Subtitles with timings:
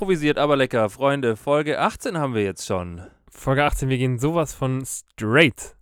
[0.00, 0.90] Improvisiert, aber lecker.
[0.90, 3.00] Freunde, Folge 18 haben wir jetzt schon.
[3.30, 5.74] Folge 18, wir gehen sowas von straight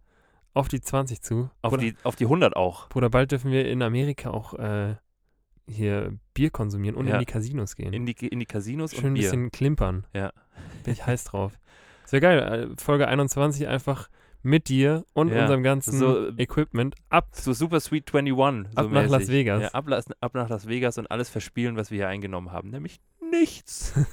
[0.53, 1.51] auf die 20 zu.
[1.63, 2.89] Auf, Bruder, die, auf die 100 auch.
[2.91, 4.95] Bruder, bald dürfen wir in Amerika auch äh,
[5.69, 7.15] hier Bier konsumieren und Ja.
[7.15, 7.93] in die Casinos gehen.
[7.93, 9.23] In die, in die Casinos Schön und ein Bier.
[9.25, 10.07] bisschen klimpern.
[10.15, 10.31] Ja.
[10.85, 11.59] Bin ich heiß drauf.
[12.11, 12.71] Wäre geil.
[12.73, 14.09] äh, Folge 21 einfach
[14.47, 17.31] mit dir und Ja, unserem ganzen so- Equipment ab.
[17.33, 18.71] So Super Sweet 21.
[18.75, 19.11] So Ab nach mäßig.
[19.11, 19.63] Las Vegas.
[19.63, 19.87] Ja, ab,
[20.21, 22.69] ab nach Las Vegas und alles verspielen, was wir hier eingenommen haben.
[22.71, 23.01] Nämlich
[23.41, 23.95] nichts.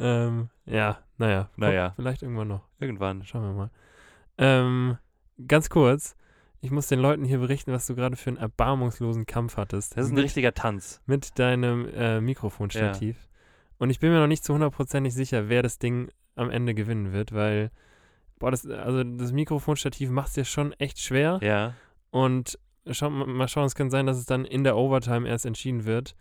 [0.00, 1.50] Ähm, ja, naja.
[1.56, 1.92] Naja.
[1.96, 2.62] Vielleicht irgendwann noch.
[2.78, 3.24] Irgendwann.
[3.24, 3.70] Schauen wir mal.
[4.38, 4.96] Ähm,
[5.46, 6.16] ganz kurz.
[6.62, 9.96] Ich muss den Leuten hier berichten, was du gerade für einen erbarmungslosen Kampf hattest.
[9.96, 11.00] Das ist ein mit, richtiger Tanz.
[11.06, 13.28] mit deinem äh, Mikrofonstativ.
[13.78, 17.12] Und ich bin mir noch nicht zu hundertprozentig sicher, wer das Ding am Ende gewinnen
[17.12, 17.70] wird, weil,
[18.38, 21.40] boah, das, also das Mikrofonstativ macht es dir schon echt schwer.
[21.42, 21.74] Ja.
[22.10, 22.58] Und
[22.90, 26.14] schau, mal schauen, es kann sein, dass es dann in der Overtime erst entschieden wird.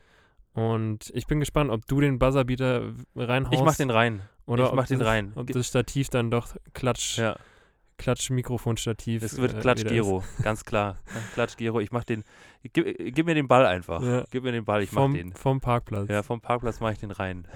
[0.53, 3.53] Und ich bin gespannt, ob du den Buzzerbeater reinhaust.
[3.53, 4.21] Ich mach den rein.
[4.45, 5.31] oder ich ob mach den das, rein.
[5.35, 7.35] Ob das Stativ dann doch Klatsch, Ja.
[7.97, 9.21] Klatsch-Mikrofonstativ.
[9.21, 9.93] Das wird äh, Klatsch wieder ist.
[9.95, 10.97] Giro, ganz klar.
[11.33, 11.79] Klatsch Giro.
[11.79, 12.23] Ich mach den.
[12.73, 14.01] Gib, gib mir den Ball einfach.
[14.01, 14.23] Ja.
[14.31, 15.33] Gib mir den Ball, ich mach vom, den.
[15.33, 16.09] Vom Parkplatz.
[16.09, 17.47] Ja, vom Parkplatz mache ich den rein.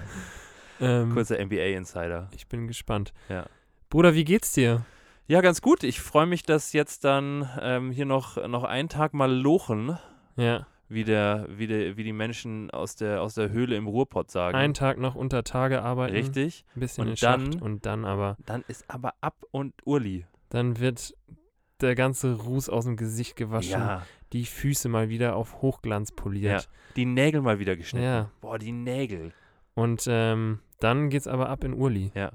[0.79, 2.29] ähm, Kurzer NBA-Insider.
[2.35, 3.13] ich bin gespannt.
[3.29, 3.45] Ja.
[3.89, 4.85] Bruder, wie geht's dir?
[5.27, 5.83] Ja, ganz gut.
[5.83, 9.97] Ich freue mich, dass jetzt dann ähm, hier noch, noch einen Tag mal lochen,
[10.35, 10.67] Ja.
[10.89, 14.55] Wie, der, wie, der, wie die Menschen aus der, aus der Höhle im Ruhrpott sagen.
[14.55, 16.13] Einen Tag noch unter Tage arbeiten.
[16.15, 16.65] Richtig.
[16.75, 20.25] Ein bisschen Und dann- und dann aber, Dann ist aber ab und Urli.
[20.49, 21.15] dann wird
[21.81, 23.71] der ganze Ruß aus dem Gesicht gewaschen.
[23.81, 24.05] Ja.
[24.31, 26.69] Die Füße mal wieder auf Hochglanz poliert.
[26.95, 28.05] Die Nägel mal wieder geschnitten.
[28.05, 28.29] Ja.
[28.41, 29.33] Boah, die Nägel.
[29.75, 32.11] Und ähm, dann geht's aber ab in Urli.
[32.15, 32.31] Ja.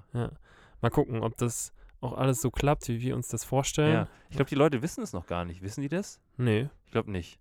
[0.81, 3.93] Mal gucken, ob das auch alles so klappt, wie wir uns das vorstellen.
[3.95, 4.09] ja.
[4.31, 5.63] Ich glaube, die Leute wissen es noch gar nicht.
[5.63, 6.21] Wissen die das?
[6.37, 7.39] Nee, Ich glaube nicht.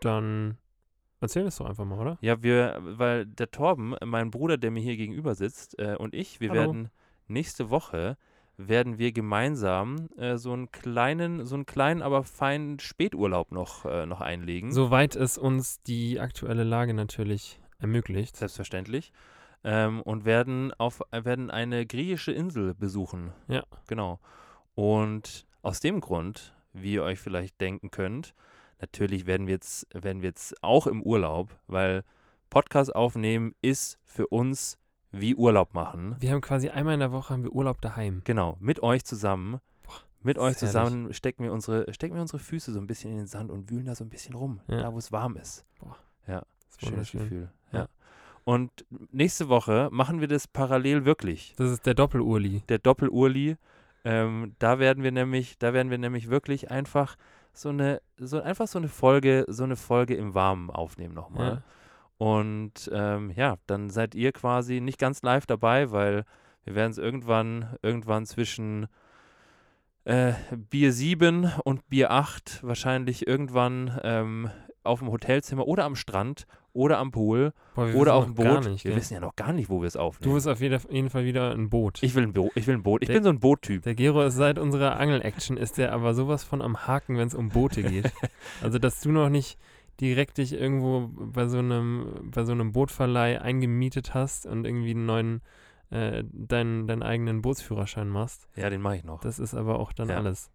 [0.00, 0.58] Dann
[1.20, 2.18] erzähl es doch einfach mal, oder?
[2.20, 6.40] Ja, wir, weil der Torben, mein Bruder, der mir hier gegenüber sitzt, äh, und ich,
[6.40, 6.60] wir Hallo.
[6.60, 6.90] werden
[7.26, 8.16] nächste Woche
[8.56, 14.06] werden wir gemeinsam äh, so einen kleinen, so einen kleinen, aber feinen Späturlaub noch, äh,
[14.06, 14.72] noch einlegen.
[14.72, 18.36] Soweit es uns die aktuelle Lage natürlich ermöglicht.
[18.36, 19.12] Selbstverständlich.
[19.64, 23.32] Ähm, und werden auf werden eine griechische Insel besuchen.
[23.48, 23.64] Ja.
[23.88, 24.20] Genau.
[24.74, 28.34] Und aus dem Grund, wie ihr euch vielleicht denken könnt,
[28.80, 32.02] natürlich werden wir jetzt, werden wir jetzt auch im Urlaub, weil
[32.50, 34.78] Podcast aufnehmen ist für uns
[35.10, 36.16] wie Urlaub machen.
[36.20, 38.22] Wir haben quasi einmal in der Woche haben wir Urlaub daheim.
[38.24, 39.60] Genau, mit euch zusammen.
[40.22, 40.58] Mit euch herrlich.
[40.58, 43.70] zusammen stecken wir, unsere, stecken wir unsere Füße so ein bisschen in den Sand und
[43.70, 44.80] wühlen da so ein bisschen rum, Ja.
[44.82, 45.64] da wo es warm ist.
[46.26, 46.42] Das
[46.80, 47.12] ist Schönes.
[47.12, 47.50] Gefühl.
[47.72, 47.80] Ja.
[47.80, 47.88] Ja.
[48.44, 51.54] Und nächste Woche machen wir das parallel wirklich.
[51.56, 52.62] Das ist der Doppelurli.
[52.68, 53.56] Der Doppel-Urli.
[54.04, 57.16] Ähm, da werden wir nämlich, da werden wir nämlich wirklich einfach
[57.54, 61.48] so eine, so einfach so eine Folge, so eine Folge im Warmen aufnehmen nochmal.
[61.48, 61.62] Ja.
[62.18, 66.24] Und ähm, ja, dann seid ihr quasi nicht ganz live dabei, weil
[66.64, 68.86] wir werden es irgendwann, irgendwann zwischen
[70.04, 70.32] äh,
[70.70, 74.50] Bier 7 und Bier 8 wahrscheinlich irgendwann ähm,
[74.84, 78.64] auf dem Hotelzimmer oder am Strand oder am Pool Boah, oder auf dem Boot.
[78.68, 79.00] Nicht, wir gell?
[79.00, 80.30] wissen ja noch gar nicht, wo wir es aufnehmen.
[80.30, 82.02] Du bist auf jeden Fall wieder ein Boot.
[82.02, 82.52] ich will ein Boot.
[82.54, 83.02] Ich will ein Boot.
[83.02, 83.82] Ich Der- bin so ein Boottyp.
[83.82, 87.34] der Gero ist seit unserer Angel-Action ist der aber sowas von am Haken, wenn es
[87.34, 88.12] um Boote geht.
[88.62, 89.58] also, dass du noch nicht
[90.00, 95.06] direkt dich irgendwo bei so einem, bei so einem Bootverleih eingemietet hast und irgendwie einen
[95.06, 95.40] neuen,
[95.90, 98.48] äh, deinen, deinen eigenen Bootsführerschein machst.
[98.56, 99.20] Ja, den mache ich noch.
[99.20, 100.16] Das ist aber auch dann Ja.
[100.16, 100.50] alles.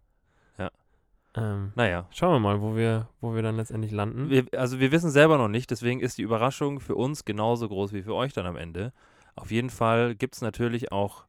[1.36, 1.42] Ja.
[1.54, 2.06] Ähm, Naja.
[2.10, 4.28] schauen wir mal, wo wir, wo wir dann letztendlich landen.
[4.30, 7.92] Wir, also wir wissen selber noch nicht, deswegen ist die Überraschung für uns genauso groß
[7.92, 8.92] wie für euch dann am Ende.
[9.36, 11.24] Auf jeden Fall gibt es natürlich auch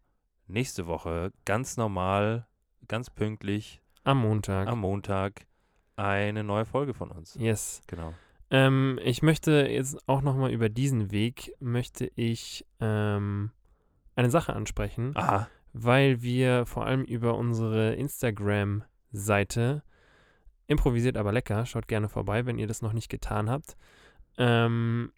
[0.47, 2.47] nächste Woche ganz normal,
[2.87, 4.67] ganz pünktlich Am Montag.
[4.67, 5.45] am Montag
[5.97, 7.35] eine neue Folge von uns.
[7.39, 7.81] yes.
[7.87, 8.13] Genau.
[8.49, 13.51] Ähm, ich möchte jetzt auch nochmal über diesen Weg, möchte ich ähm,
[14.15, 15.47] eine Sache ansprechen, Aha.
[15.73, 19.83] weil wir vor allem über unsere Instagram-Seite
[20.71, 23.75] improvisiert aber lecker, schaut gerne vorbei, wenn ihr das noch nicht getan habt,
[24.37, 25.11] ähm,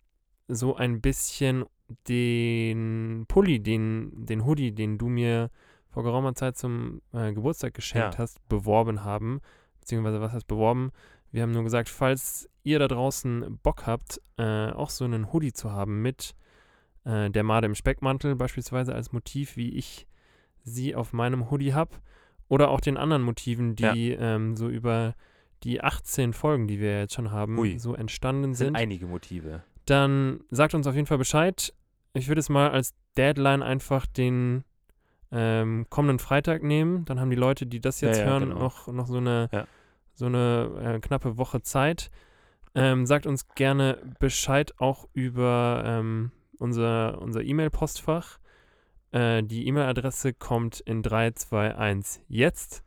[0.48, 1.66] so ein bisschen
[2.08, 5.50] den Pulli, den, den Hoodie, den du mir
[5.90, 8.20] vor geraumer Zeit zum äh, Geburtstag geschenkt Ja.
[8.20, 9.42] hast, beworben haben.
[9.80, 10.92] Beziehungsweise was heißt beworben?
[11.32, 15.54] Wir haben nur gesagt, falls ihr da draußen Bock habt, äh, auch so einen Hoodie
[15.54, 16.36] zu haben mit
[17.06, 20.08] äh, der Made im Speckmantel beispielsweise als Motiv, wie ich
[20.64, 21.92] sie auf meinem Hoodie habe,
[22.48, 25.16] oder auch den anderen Motiven, die ähm, so über
[25.64, 27.78] die 18 Folgen, die wir jetzt schon haben, Ui.
[27.80, 29.64] so entstanden sind sind, einige Motive.
[29.86, 31.74] dann sagt uns auf jeden Fall Bescheid.
[32.14, 34.64] Ich würde es mal als Deadline einfach den
[35.32, 37.06] ähm, kommenden Freitag nehmen.
[37.06, 38.60] Dann haben die Leute, die das Ja, jetzt ja, hören, genau.
[38.60, 39.66] noch, noch so eine Ja.
[40.14, 42.12] so eine äh, knappe Woche Zeit.
[42.76, 48.40] Ähm, sagt uns gerne Bescheid auch über ähm, unser, unser E-Mail-Postfach.
[49.12, 52.84] Äh, die E-Mail-Adresse kommt in 321 jetzt.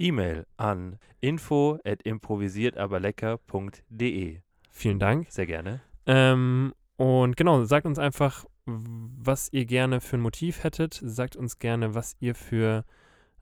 [0.00, 4.40] E-Mail an info at improvisiertaberlecker.de.
[4.70, 5.30] Vielen Dank.
[5.30, 5.80] Sehr gerne.
[6.06, 10.98] Ähm, und genau, sagt uns einfach, was ihr gerne für ein Motiv hättet.
[11.02, 12.84] Sagt uns gerne, was ihr für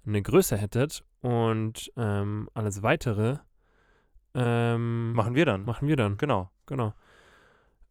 [0.06, 1.05] eine Größe hättet.
[1.20, 3.38] Und ähm, alles weitere
[4.34, 5.64] ähm, Machen wir dann.
[5.64, 6.16] machen wir dann.
[6.16, 6.50] Genau.
[6.66, 6.94] Genau.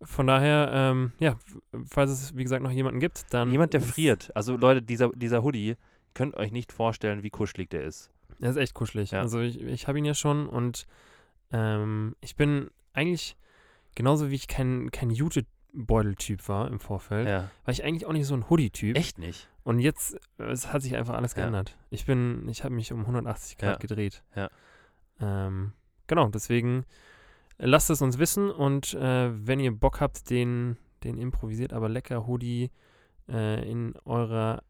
[0.02, 1.38] Von daher, ähm, ja,
[1.86, 3.52] falls es, wie gesagt, noch jemanden gibt, dann.
[3.52, 4.32] Jemand, der friert.
[4.36, 5.76] Also Leute, dieser, dieser Hoodie,
[6.14, 8.12] könnt euch nicht vorstellen, wie kuschelig der ist.
[8.40, 9.12] Er ist echt kuschelig.
[9.12, 9.22] Ja.
[9.22, 10.86] Also ich, ich habe ihn ja schon und
[11.52, 13.36] ähm, ich bin eigentlich
[13.96, 17.50] genauso wie ich kein, kein Jute-Beutel-Typ war im Vorfeld, Ja.
[17.66, 18.96] war ich eigentlich auch nicht so ein Hoodie-Typ.
[18.98, 19.50] Echt nicht?
[19.64, 21.42] Und jetzt, äh, es hat sich einfach alles Ja.
[21.44, 21.78] geändert.
[21.90, 23.78] Ich bin, ich habe mich um 180 Grad Ja.
[23.78, 24.24] gedreht.
[24.36, 24.50] Ja.
[25.20, 25.74] Ähm,
[26.06, 26.86] genau, deswegen
[27.58, 32.28] lasst es uns wissen und äh, wenn ihr Bock habt, den, den improvisiert aber lecker
[32.28, 32.70] Hoodie
[33.30, 34.62] äh, in eurer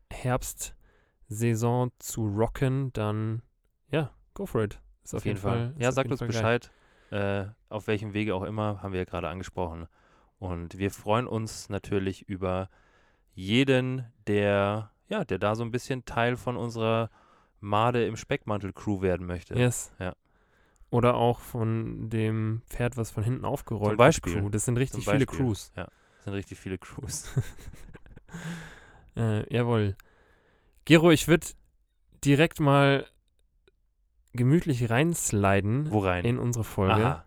[1.29, 3.46] Herbstsaison zu rocken, dann ja,
[4.37, 4.79] go for it.
[5.03, 5.73] Ist Auf, jeden Fall.
[5.75, 6.27] ist Ja, auf sagt uns Fall.
[6.27, 6.71] Bescheid,
[7.11, 9.87] äh, auf welchem Wege auch immer, haben wir ja gerade angesprochen.
[10.39, 12.69] Und wir freuen uns natürlich über
[13.33, 17.09] jeden, der, ja, der da so ein bisschen Teil von unserer
[17.59, 19.55] Made im Speckmantel-Crew werden möchte.
[19.55, 19.91] Yes.
[19.99, 20.13] Ja.
[20.89, 24.41] Oder auch von dem Pferd, was von hinten aufgerollt Zum Beispiel.
[24.41, 24.49] Crew.
[24.49, 25.25] Das sind richtig viele.
[25.25, 25.71] Crews.
[25.73, 25.89] Das
[26.23, 27.33] sind richtig viele Crews.
[29.15, 29.95] Äh, jawohl.
[30.85, 31.47] Gero, ich würde
[32.23, 33.07] direkt mal
[34.37, 36.23] gemütlich reinsliden Wo rein?
[36.23, 37.05] in unsere Folge.
[37.05, 37.25] Aha.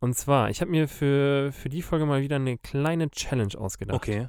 [0.00, 3.96] Und zwar, ich habe mir für, für die Folge mal wieder eine kleine Challenge ausgedacht.
[3.96, 4.28] Okay.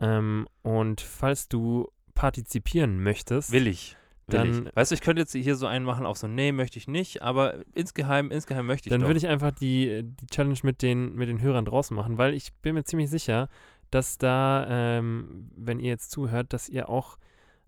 [0.00, 3.96] Ähm, und falls du partizipieren möchtest, Will ich.
[4.26, 4.76] Will Dann- ich.
[4.76, 7.22] Weißt du, ich könnte jetzt hier so einen machen auf so, nee, möchte ich nicht,
[7.22, 9.08] aber insgeheim, insgeheim möchte ich dann doch.
[9.08, 12.52] würde ich einfach die, die Challenge mit den, mit den Hörern draußen machen, weil ich
[12.54, 13.48] bin mir ziemlich sicher,
[13.90, 17.18] dass da, ähm, wenn ihr jetzt zuhört, dass ihr auch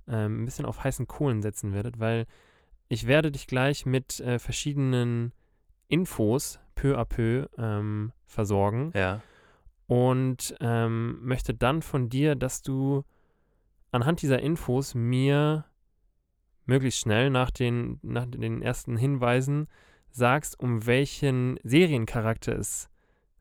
[0.08, 2.26] ähm, ein bisschen auf heißen Kohlen setzen werdet, weil
[2.88, 5.32] ich werde dich gleich mit äh, verschiedenen
[5.88, 9.20] Infos peu à peu ähm, versorgen ja.
[9.87, 13.05] und ähm, möchte dann von dir, dass du
[13.90, 15.64] anhand dieser Infos mir
[16.67, 19.67] möglichst schnell nach den, nach den ersten Hinweisen
[20.11, 22.90] sagst, um welchen Seriencharakter es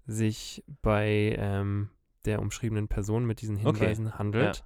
[0.06, 1.90] sich bei ähm,
[2.26, 3.80] der umschriebenen Person mit diesen Okay.
[3.80, 4.64] Hinweisen handelt.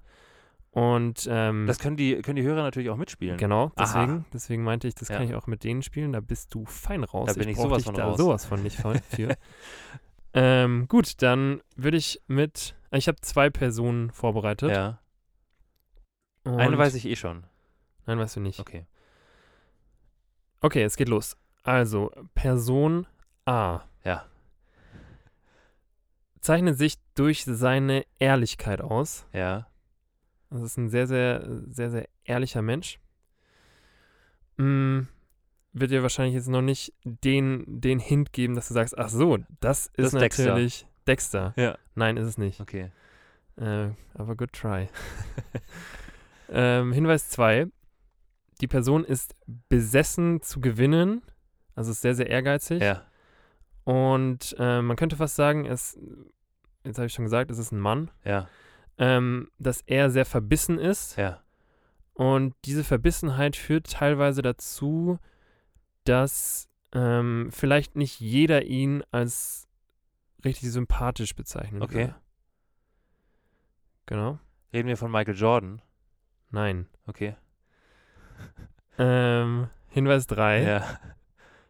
[0.72, 3.36] Und ähm, Das können die, können die Hörer natürlich auch mitspielen.
[3.36, 3.72] genau, Aha.
[3.78, 5.16] deswegen, deswegen meinte ich, das Ja.
[5.18, 6.12] kann ich auch mit denen spielen.
[6.12, 7.28] Da bist du fein raus.
[7.28, 8.16] Da bin ich brauch sowas dich von raus.
[8.16, 9.36] sowas von nicht voll für.
[10.34, 12.74] ähm, gut, dann würde ich mit.
[12.90, 14.70] Ich habe zwei Personen vorbereitet.
[14.70, 14.98] Ja.
[16.44, 17.44] und- Eine weiß ich eh schon.
[18.06, 18.58] Nein, weißt du nicht.
[18.58, 18.86] Okay.
[20.60, 21.36] Okay, es geht los.
[21.64, 23.06] Also, Person
[23.44, 24.24] A Ja.
[26.40, 29.26] zeichnet sich durch seine Ehrlichkeit aus.
[29.32, 29.66] Ja.
[30.52, 32.98] Das ist ein sehr, sehr, sehr, sehr ehrlicher Mensch.
[34.58, 35.00] Mm,
[35.72, 39.38] wird dir wahrscheinlich jetzt noch nicht den, den Hint geben, dass du sagst, ach so,
[39.60, 40.44] das ist, ist Dexter.
[40.44, 41.54] natürlich Dexter.
[41.56, 41.78] Ja.
[41.94, 42.60] Nein, ist es nicht.
[42.60, 42.90] Okay.
[43.56, 44.88] Äh, aber good try.
[46.50, 47.68] ähm, Hinweis 2.
[48.60, 49.34] Die Person ist
[49.68, 51.22] besessen zu gewinnen,
[51.74, 52.82] also ist sehr, sehr ehrgeizig.
[52.82, 53.06] Ja.
[53.84, 55.98] Und äh, man könnte fast sagen, es,
[56.84, 58.48] jetzt habe ich schon gesagt, es ist ein Mann, Ja.
[58.98, 61.16] Ähm, dass er sehr verbissen ist.
[61.16, 61.42] Ja.
[62.14, 65.18] Und diese Verbissenheit führt teilweise dazu,
[66.04, 69.66] dass ähm, vielleicht nicht jeder ihn als
[70.44, 71.94] richtig sympathisch bezeichnen Okay.
[71.94, 72.14] würde.
[74.06, 74.38] Genau.
[74.72, 75.82] Reden wir von Michael Jordan.
[76.50, 76.86] Nein.
[77.06, 77.36] Okay.
[78.98, 80.62] Ähm, Hinweis 3.
[80.62, 80.78] Ja.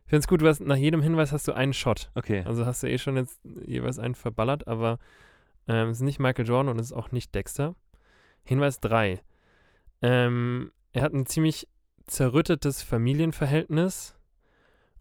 [0.05, 2.11] Ich finde es gut, du hast, nach jedem Hinweis hast du einen Shot.
[2.17, 2.43] Okay.
[2.45, 4.99] Also hast du eh schon jetzt jeweils einen verballert, aber
[5.69, 7.75] ähm, es ist nicht Michael Jordan und es ist auch nicht Dexter.
[8.45, 9.21] Hinweis 3.
[10.02, 11.69] Ähm, er hat ein ziemlich
[12.07, 14.16] zerrüttetes Familienverhältnis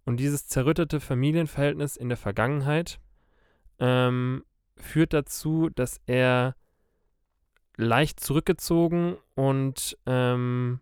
[0.06, 3.00] und dieses zerrüttete Familienverhältnis in der Vergangenheit
[3.80, 4.44] ähm,
[4.78, 6.56] führt dazu, dass er
[7.78, 10.80] leicht zurückgezogen und ähm,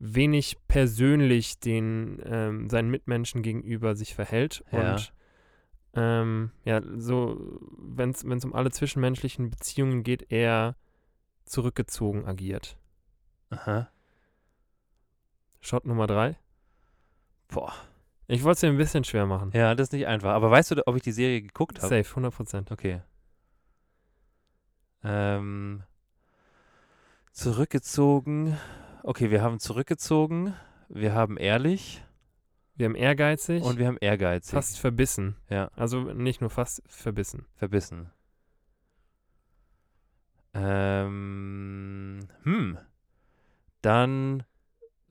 [0.00, 4.94] wenig persönlich den ähm, seinen Mitmenschen gegenüber sich verhält Ja.
[4.94, 5.12] und
[5.94, 10.76] ähm, ja, so, wenn es um alle zwischenmenschlichen Beziehungen geht, eher
[11.44, 12.76] zurückgezogen agiert.
[13.50, 13.90] Aha.
[15.60, 16.38] Shot Nummer drei.
[17.48, 17.72] Boah.
[18.26, 19.50] Ich wollte es dir ein bisschen schwer machen.
[19.52, 20.30] Ja, das ist nicht einfach.
[20.30, 22.02] Aber weißt du, ob ich die Serie geguckt habe?
[22.02, 22.72] Safe, 100%.
[22.72, 23.02] Okay.
[25.04, 25.82] Ähm,
[27.32, 28.56] zurückgezogen.
[29.02, 30.54] Okay, wir haben zurückgezogen.
[30.88, 32.02] Wir haben ehrlich.
[32.82, 34.52] Wir haben ehrgeizig, und wir haben ehrgeizig.
[34.52, 35.36] fast verbissen.
[35.48, 37.46] Ja, Also nicht nur fast verbissen.
[37.54, 38.10] verbissen.
[40.52, 42.78] Ähm, hm.
[43.82, 44.42] Dann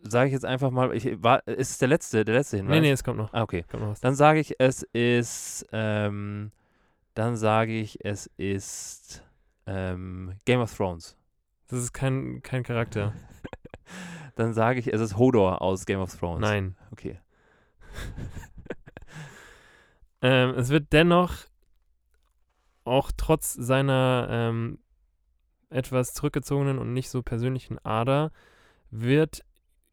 [0.01, 2.75] sage ich jetzt einfach mal, ich, war, ist es der letzte, der letzte Hinweis?
[2.75, 3.33] Nee, nee, es kommt noch.
[3.33, 3.63] Ah, okay.
[3.71, 3.97] Kommt noch.
[3.99, 6.51] Dann sage ich, es ist, ähm,
[7.13, 9.23] dann sage ich, es ist
[9.65, 11.15] ähm, Game of Thrones.
[11.69, 13.13] Das ist kein, kein Charakter.
[14.35, 16.41] Dann sage ich, es ist Hodor aus Game of Thrones.
[16.41, 16.75] Nein.
[16.91, 17.19] Okay.
[20.21, 21.33] Ähm, es wird dennoch
[22.83, 24.79] auch trotz seiner ähm,
[25.69, 28.31] etwas zurückgezogenen und nicht so persönlichen Ader
[28.91, 29.43] wird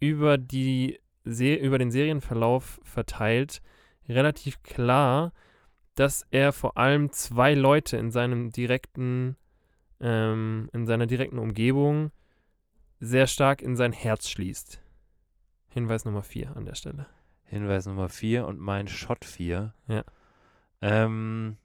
[0.00, 3.60] über die Se über den Serienverlauf verteilt
[4.08, 5.32] relativ klar,
[5.94, 9.36] dass er vor allem zwei Leute in seinem direkten
[10.00, 12.10] ähm, in seiner direkten Umgebung
[13.00, 14.80] sehr stark in sein Herz schließt.
[15.68, 17.06] Hinweis Nummer 4 an der Stelle.
[17.48, 19.72] Hinweis Nummer 4 und mein Shot 4.
[19.88, 20.04] Ja.
[20.80, 21.56] Ähm,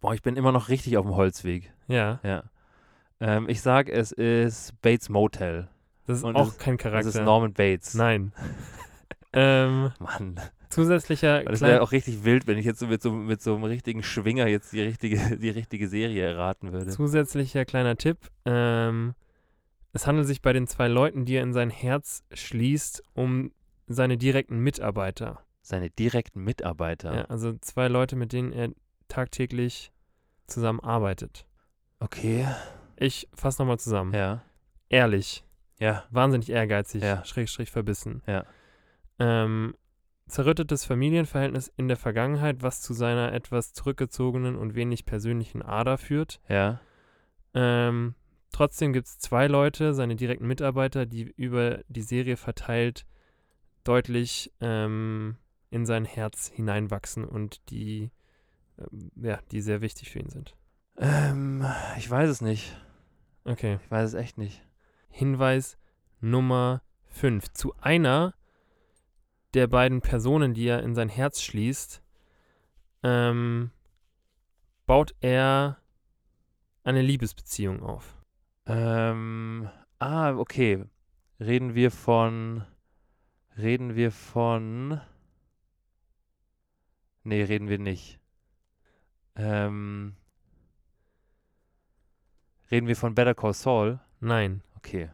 [0.00, 1.72] boah, ich bin immer noch richtig auf dem Holzweg.
[1.88, 2.44] Ja, Ja.
[3.20, 5.68] Ähm, ich sage, es ist Bates Motel.
[6.06, 7.08] das ist Und auch es- kein Charakter.
[7.08, 7.94] ist Norman Bates.
[7.94, 8.32] Nein.
[9.32, 10.40] ähm, Mann.
[10.70, 14.02] zusätzlicher Das wäre auch richtig wild, wenn ich jetzt mit so, mit so einem richtigen
[14.02, 16.88] Schwinger jetzt die richtige, die richtige Serie erraten würde.
[16.90, 18.18] zusätzlicher kleiner Tipp.
[18.44, 19.14] Ähm,
[19.92, 23.52] es handelt sich bei den zwei Leuten, die er in sein Herz schließt, um
[23.92, 25.44] seine direkten Mitarbeiter.
[25.62, 27.14] Seine direkten Mitarbeiter.
[27.14, 28.70] Ja, also zwei Leute, mit denen er
[29.08, 29.92] tagtäglich
[30.46, 31.46] zusammenarbeitet.
[32.00, 32.46] Okay.
[32.96, 34.12] Ich fasse nochmal zusammen.
[34.12, 34.42] Ja.
[34.88, 35.44] Ehrlich,
[35.78, 36.04] Ja.
[36.10, 37.24] wahnsinnig ehrgeizig, Ja.
[37.24, 38.22] schrägstrich verbissen.
[38.26, 38.44] Ja.
[39.18, 39.74] Ähm,
[40.26, 46.40] zerrüttetes Familienverhältnis in der Vergangenheit, was zu seiner etwas zurückgezogenen und wenig persönlichen Ader führt.
[46.48, 46.80] Ja.
[47.54, 48.14] Ähm,
[48.50, 53.06] trotzdem gibt es zwei Leute, seine direkten Mitarbeiter, die über die Serie verteilt
[53.84, 55.36] deutlich ähm,
[55.70, 58.10] in sein Herz hineinwachsen und die,
[58.78, 60.56] ähm, ja, die sehr wichtig für ihn sind.
[60.98, 61.64] Ähm,
[61.96, 62.76] ich weiß es nicht.
[63.44, 63.78] Okay.
[63.84, 64.62] Ich weiß es echt nicht.
[65.08, 65.78] Hinweis
[66.20, 67.52] Nummer 5.
[67.52, 68.34] Zu einer
[69.54, 72.02] der beiden Personen, die er in sein Herz schließt,
[73.02, 73.70] ähm,
[74.86, 75.78] baut er
[76.84, 78.16] eine Liebesbeziehung auf.
[78.66, 80.84] Ähm, ah, okay.
[81.40, 82.64] Reden wir von.
[83.56, 85.00] Reden wir von.
[87.24, 88.18] Nee, reden wir nicht.
[89.36, 90.16] Ähm.
[92.70, 94.00] Reden wir von Better Call Saul?
[94.20, 94.62] Nein.
[94.76, 95.10] Okay.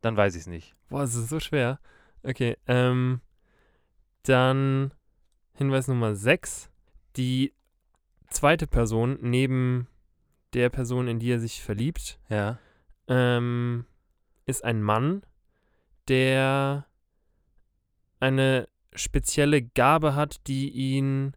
[0.00, 0.74] Dann weiß ich es nicht.
[0.88, 1.78] Boah, es ist so schwer.
[2.22, 3.20] Okay, ähm,
[4.22, 4.92] dann
[5.54, 6.70] Hinweis Nummer 6.
[7.16, 7.52] Die
[8.28, 9.86] zweite Person neben
[10.54, 12.58] der Person, in die er sich verliebt, Ja.
[13.08, 13.84] ähm,
[14.46, 15.22] ist ein Mann,
[16.08, 16.86] der
[18.20, 21.32] eine spezielle Gabe hat, die ihn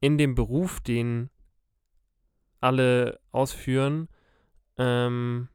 [0.00, 1.30] in dem Beruf, den
[2.60, 4.08] alle ausführen,
[4.78, 5.48] ähm,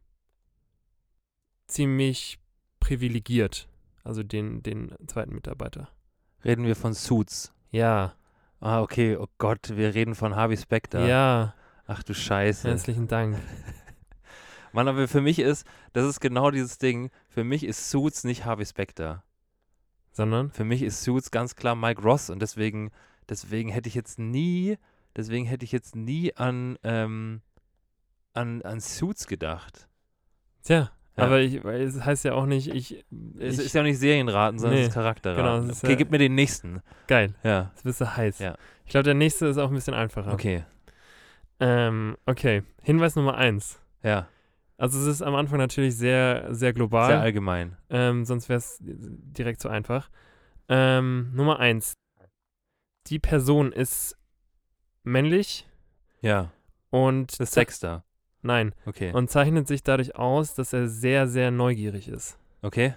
[1.67, 2.39] ziemlich
[2.79, 3.67] privilegiert.
[4.03, 5.89] Also den, den zweiten Mitarbeiter.
[6.43, 7.53] Reden wir von Suits.
[7.71, 8.13] Ja,
[8.59, 9.15] Ah, okay.
[9.15, 11.05] Oh Gott, wir reden von Harvey Specter.
[11.07, 11.53] ja,
[11.85, 12.67] Ach du Scheiße.
[12.67, 13.37] herzlichen Dank.
[14.73, 18.46] Mann, aber für mich ist, das ist genau dieses Ding, für mich ist Suits nicht
[18.46, 19.22] Harvey Specter.
[20.12, 20.50] Sondern?
[20.50, 22.89] Für mich ist Suits ganz klar Mike Ross und deswegen,
[23.29, 24.79] deswegen hätte ich jetzt nie,
[25.15, 27.41] deswegen hätte ich jetzt nie an, ähm,
[28.34, 29.88] an, an Suits gedacht.
[30.63, 31.24] Tja, Ja.
[31.24, 33.06] aber ich, es heißt ja auch nicht, ich.
[33.38, 35.44] Es ich ist ja auch nicht Serienraten, sondern es Nee, ist Charakterraten.
[35.44, 36.82] genau, es ist okay, ja- gib mir den nächsten.
[37.06, 38.39] geil, Ja, das bist du heiß.
[38.39, 38.58] Ja.
[38.86, 40.34] Ich glaube, der nächste ist auch ein bisschen einfacher.
[40.34, 40.65] okay.
[41.60, 43.79] Ähm, okay, Hinweis Nummer eins.
[44.01, 44.27] Ja,
[44.77, 47.07] Also es ist am Anfang natürlich sehr, sehr global.
[47.07, 47.77] sehr allgemein.
[47.89, 50.10] Ähm, sonst wäre es direkt zu einfach.
[50.69, 51.93] Ähm, Nummer eins.
[53.07, 54.17] Die Person ist
[55.03, 55.65] männlich
[56.22, 56.51] Ja,
[56.89, 58.03] und das Dexter.
[58.41, 58.75] Nein.
[58.86, 59.12] Okay.
[59.13, 62.38] Und zeichnet sich dadurch aus, dass er sehr, sehr neugierig ist.
[62.62, 62.93] okay,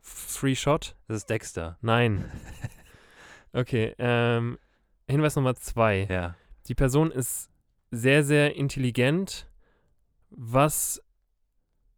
[0.00, 0.96] Free Shot?
[1.08, 1.78] das ist Dexter.
[1.80, 2.30] Nein.
[3.54, 4.58] Okay, ähm,
[5.06, 6.06] Hinweis Nummer zwei.
[6.10, 6.36] Ja,
[6.68, 7.50] Die Person ist
[7.90, 9.46] sehr, sehr intelligent,
[10.36, 11.02] was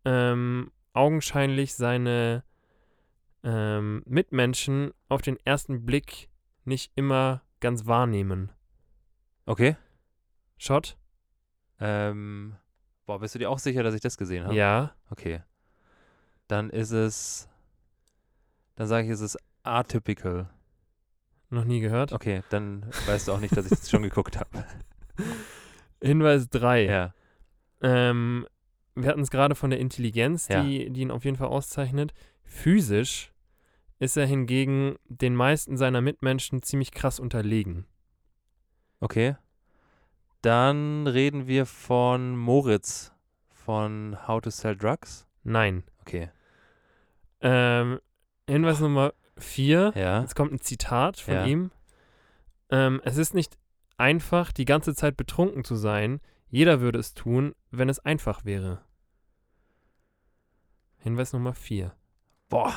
[0.05, 2.45] ähm, augenscheinlich seine
[3.43, 6.29] ähm, Mitmenschen auf den ersten Blick
[6.65, 8.51] nicht immer ganz wahrnehmen.
[9.47, 9.77] okay.
[10.57, 10.97] Shot?
[11.81, 12.57] Ähm,
[13.07, 14.55] boah, bist du dir auch sicher, dass ich das gesehen habe?
[14.55, 14.95] Ja.
[15.11, 15.43] Okay.
[16.47, 17.49] Dann ist es,
[18.77, 20.49] dann sage ich, es ist atypical.
[21.51, 22.13] Noch nie gehört.
[22.13, 24.65] Okay, dann weißt du auch nicht, dass ich das schon geguckt habe.
[26.03, 26.85] Hinweis 3.
[26.85, 27.15] Ja,
[27.85, 28.47] Ähm,
[28.95, 30.63] wir hatten es gerade von der Intelligenz, Ja.
[30.63, 32.15] die, die ihn auf jeden Fall auszeichnet.
[32.43, 33.33] Physisch
[33.99, 37.87] ist er hingegen den meisten seiner Mitmenschen ziemlich krass unterlegen.
[39.01, 39.37] Okay.
[40.43, 43.13] Dann reden wir von Moritz
[43.51, 45.27] von How to Sell Drugs.
[45.43, 45.85] Nein.
[46.01, 46.31] Okay.
[47.41, 48.01] Ähm,
[48.49, 49.93] Hinweis Nummer vier.
[49.95, 50.21] Ja.
[50.21, 51.45] Jetzt kommt ein Zitat von Ja.
[51.47, 51.71] ihm.
[52.71, 53.57] Ähm, es ist nicht
[53.97, 56.21] einfach, die ganze Zeit betrunken zu sein.
[56.49, 58.83] Jeder würde es tun, wenn es einfach wäre.
[60.99, 61.95] Hinweis Nummer vier.
[62.49, 62.75] Boah.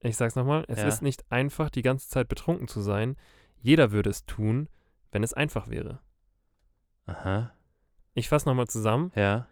[0.00, 0.64] Ich sag's nochmal.
[0.68, 0.88] Es Ja.
[0.88, 3.16] ist nicht einfach, die ganze Zeit betrunken zu sein.
[3.60, 4.68] Jeder würde es tun,
[5.12, 6.00] wenn es einfach wäre.
[7.06, 7.52] Aha.
[8.14, 9.12] Ich fasse nochmal zusammen.
[9.14, 9.46] Ja.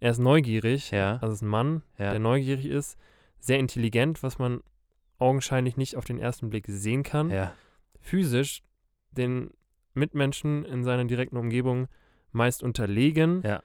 [0.00, 0.90] Er ist neugierig.
[0.90, 1.18] Ja.
[1.18, 2.10] Also ist ein Mann, Ja.
[2.10, 2.98] der neugierig ist.
[3.38, 4.62] Sehr intelligent, was man
[5.18, 7.30] augenscheinlich nicht auf den ersten Blick sehen kann.
[7.30, 7.54] Ja.
[8.00, 8.62] physisch
[9.12, 9.50] den
[9.94, 11.88] Mitmenschen in seiner direkten Umgebung
[12.34, 13.42] meist unterlegen.
[13.42, 13.62] Ja.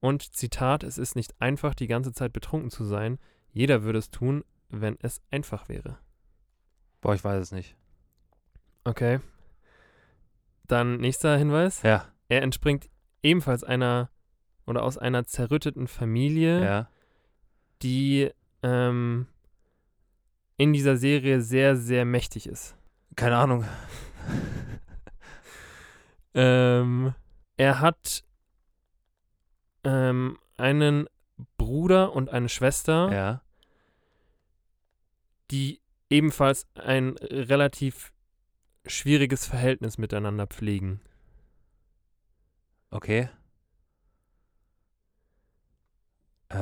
[0.00, 3.18] Und Zitat, es ist nicht einfach, die ganze Zeit betrunken zu sein.
[3.52, 5.98] Jeder würde es tun, wenn es einfach wäre.
[7.00, 7.76] Boah, ich weiß es nicht.
[8.84, 9.20] Okay.
[10.66, 11.82] Dann nächster Hinweis.
[11.82, 12.06] Ja.
[12.28, 12.88] Er entspringt
[13.22, 14.10] ebenfalls einer
[14.66, 16.88] oder aus einer zerrütteten Familie, Ja.
[17.82, 18.30] die
[18.62, 19.26] ähm,
[20.56, 22.76] in dieser Serie sehr, sehr mächtig ist.
[23.16, 23.64] Keine Ahnung.
[26.32, 27.14] Ähm,
[27.60, 28.24] er hat
[29.84, 31.06] ähm, einen
[31.58, 33.42] Bruder und eine Schwester, Ja.
[35.50, 38.14] die ebenfalls ein relativ
[38.86, 41.02] schwieriges Verhältnis miteinander pflegen.
[42.90, 43.28] Okay.
[46.48, 46.60] Äh.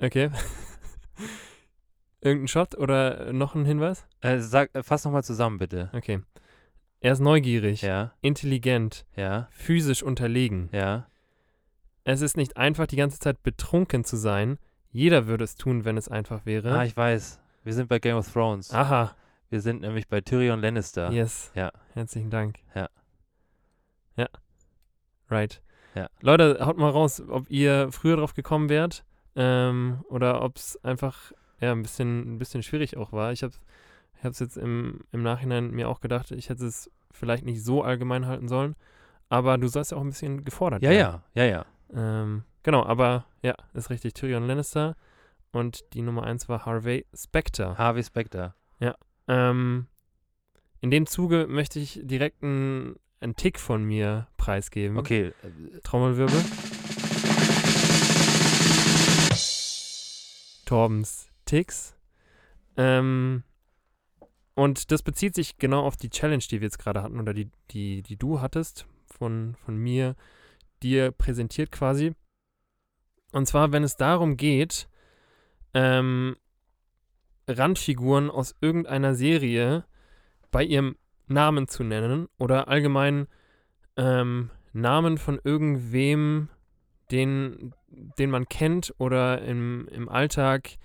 [0.00, 0.30] Okay.
[2.22, 4.06] Irgendein Shot oder noch ein Hinweis?
[4.20, 5.90] äh sag, äh, fass nochmal zusammen, bitte.
[5.92, 6.20] Okay.
[7.00, 8.12] Er ist neugierig, Ja.
[8.20, 9.48] intelligent, Ja.
[9.50, 10.68] physisch unterlegen.
[10.72, 11.08] Ja.
[12.04, 14.58] Es ist nicht einfach, die ganze Zeit betrunken zu sein.
[14.90, 16.72] Jeder würde es tun, wenn es einfach wäre.
[16.78, 17.40] Ah, ich weiß.
[17.64, 18.72] Wir sind bei Game of Thrones.
[18.72, 19.14] Aha,
[19.50, 21.10] Wir sind nämlich bei Tyrion Lannister.
[21.12, 21.50] yes.
[21.54, 21.72] Ja.
[21.94, 22.58] Herzlichen Dank.
[22.74, 22.88] Ja.
[24.16, 24.28] Ja.
[25.30, 25.60] Right.
[25.94, 26.08] Ja.
[26.20, 29.04] Leute, haut mal raus, ob ihr früher drauf gekommen wärt
[29.36, 33.32] ähm, oder ob es einfach ja, ein, bisschen, ein bisschen schwierig auch war.
[33.32, 33.54] Ich habe
[34.18, 37.82] ich es jetzt im, im Nachhinein mir auch gedacht, ich hätte es vielleicht nicht so
[37.82, 38.76] allgemein halten sollen,
[39.28, 41.22] aber du sollst ja auch ein bisschen gefordert Ja, werden.
[41.34, 41.66] ja, ja, ja.
[42.22, 44.14] Ähm, genau, aber ja, ist richtig.
[44.14, 44.96] Tyrion Lannister
[45.52, 47.76] und die Nummer 1 war Harvey Specter.
[47.78, 48.54] Harvey Specter.
[49.28, 49.86] Ähm,
[50.80, 54.98] in dem Zuge möchte ich direkt einen einen Tick von mir preisgeben.
[54.98, 55.32] Okay.
[55.44, 56.42] äh, Trommelwirbel.
[60.66, 61.94] Torbens Ticks.
[62.78, 63.42] Ähm,
[64.54, 67.50] und das bezieht sich genau auf die Challenge, die wir jetzt gerade hatten oder die,
[67.70, 70.16] die, die du hattest von, von mir
[70.82, 72.14] dir präsentiert quasi.
[73.32, 74.88] Und zwar, wenn es darum geht,
[75.74, 76.36] ähm,
[77.46, 79.84] Randfiguren aus irgendeiner Serie
[80.50, 83.26] bei ihrem Namen zu nennen oder allgemein
[83.98, 86.48] ähm, Namen von irgendwem,
[87.10, 90.78] den, den man kennt oder im, im Alltag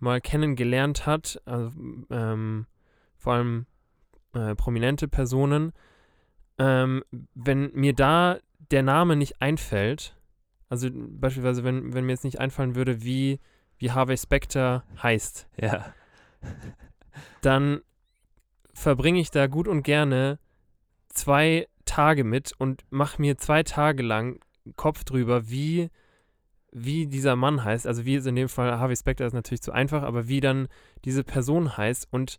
[0.00, 1.72] mal kennengelernt hat, also,
[2.10, 2.66] ähm,
[3.16, 3.66] vor allem
[4.32, 5.72] äh, prominente Personen,
[6.58, 7.02] ähm,
[7.34, 8.38] wenn mir da
[8.70, 10.16] der Name nicht einfällt,
[10.68, 13.40] also beispielsweise, wenn, wenn mir jetzt nicht einfallen würde, wie,
[13.78, 15.92] wie Harvey Specter heißt, Ja.
[17.40, 17.80] dann
[18.72, 20.38] verbringe ich da gut und gerne
[21.08, 24.40] zwei Tage mit und mache mir zwei Tage lang
[24.76, 25.90] Kopf drüber, wie,
[26.72, 27.86] wie dieser Mann heißt.
[27.86, 30.68] Also wie es in dem Fall Harvey Specter ist natürlich zu einfach, aber wie dann
[31.04, 32.38] diese Person heißt und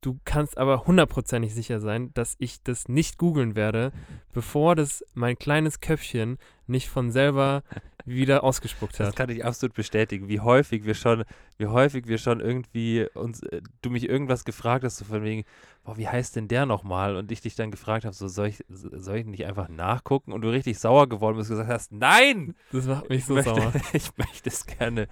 [0.00, 3.92] du kannst aber hundertprozentig sicher sein, dass ich das nicht googeln werde,
[4.32, 7.62] bevor das mein kleines Köpfchen nicht von selber
[8.10, 9.16] wieder ausgespuckt Das hat.
[9.16, 11.24] kann ich absolut bestätigen, wie häufig wir schon,
[11.56, 15.44] wie häufig wir schon irgendwie uns, äh, du mich irgendwas gefragt hast, so von wegen,
[15.84, 17.16] boah, wie heißt denn der nochmal?
[17.16, 20.32] Und ich dich dann gefragt habe, so, soll ich, soll ich nicht einfach nachgucken?
[20.32, 22.54] Und du richtig sauer geworden bist und gesagt hast, nein!
[22.72, 23.72] Das macht mich Ich so möchte, sauer.
[23.92, 25.08] ich möchte es gerne,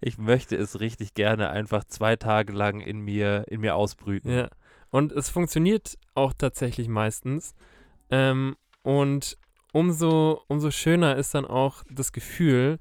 [0.00, 4.30] ich möchte es richtig gerne einfach zwei Tage lang in mir, in mir ausbrüten.
[4.30, 4.48] Ja.
[4.90, 7.54] Und es funktioniert auch tatsächlich meistens.
[8.10, 9.36] Ähm, und
[9.74, 12.78] umso, umso schöner ist dann auch das Gefühl,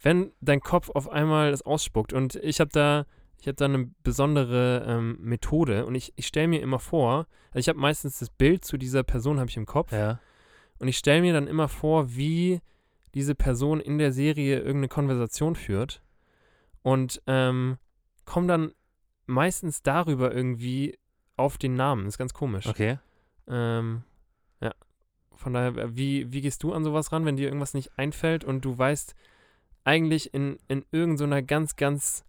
[0.00, 2.12] wenn dein Kopf auf einmal es ausspuckt.
[2.12, 3.04] Und ich habe da,
[3.40, 7.58] ich habe da eine besondere ähm, Methode und ich, ich stelle mir immer vor, also
[7.58, 10.20] ich habe meistens das Bild zu dieser Person habe ich im Kopf Ja.
[10.78, 12.60] und ich stelle mir dann immer vor, wie
[13.14, 16.00] diese Person in der Serie irgendeine Konversation führt
[16.82, 17.78] und ähm,
[18.24, 18.72] komme dann
[19.26, 20.96] meistens darüber irgendwie
[21.36, 22.04] auf den Namen.
[22.04, 22.66] Das ist ganz komisch.
[22.66, 22.98] Okay.
[23.48, 24.04] Ähm,
[24.60, 24.72] ja.
[25.36, 28.64] Von daher, wie, wie gehst du an sowas ran, wenn dir irgendwas nicht einfällt und
[28.64, 29.14] du weißt,
[29.84, 32.24] eigentlich in, in irgendeiner ganz, ganz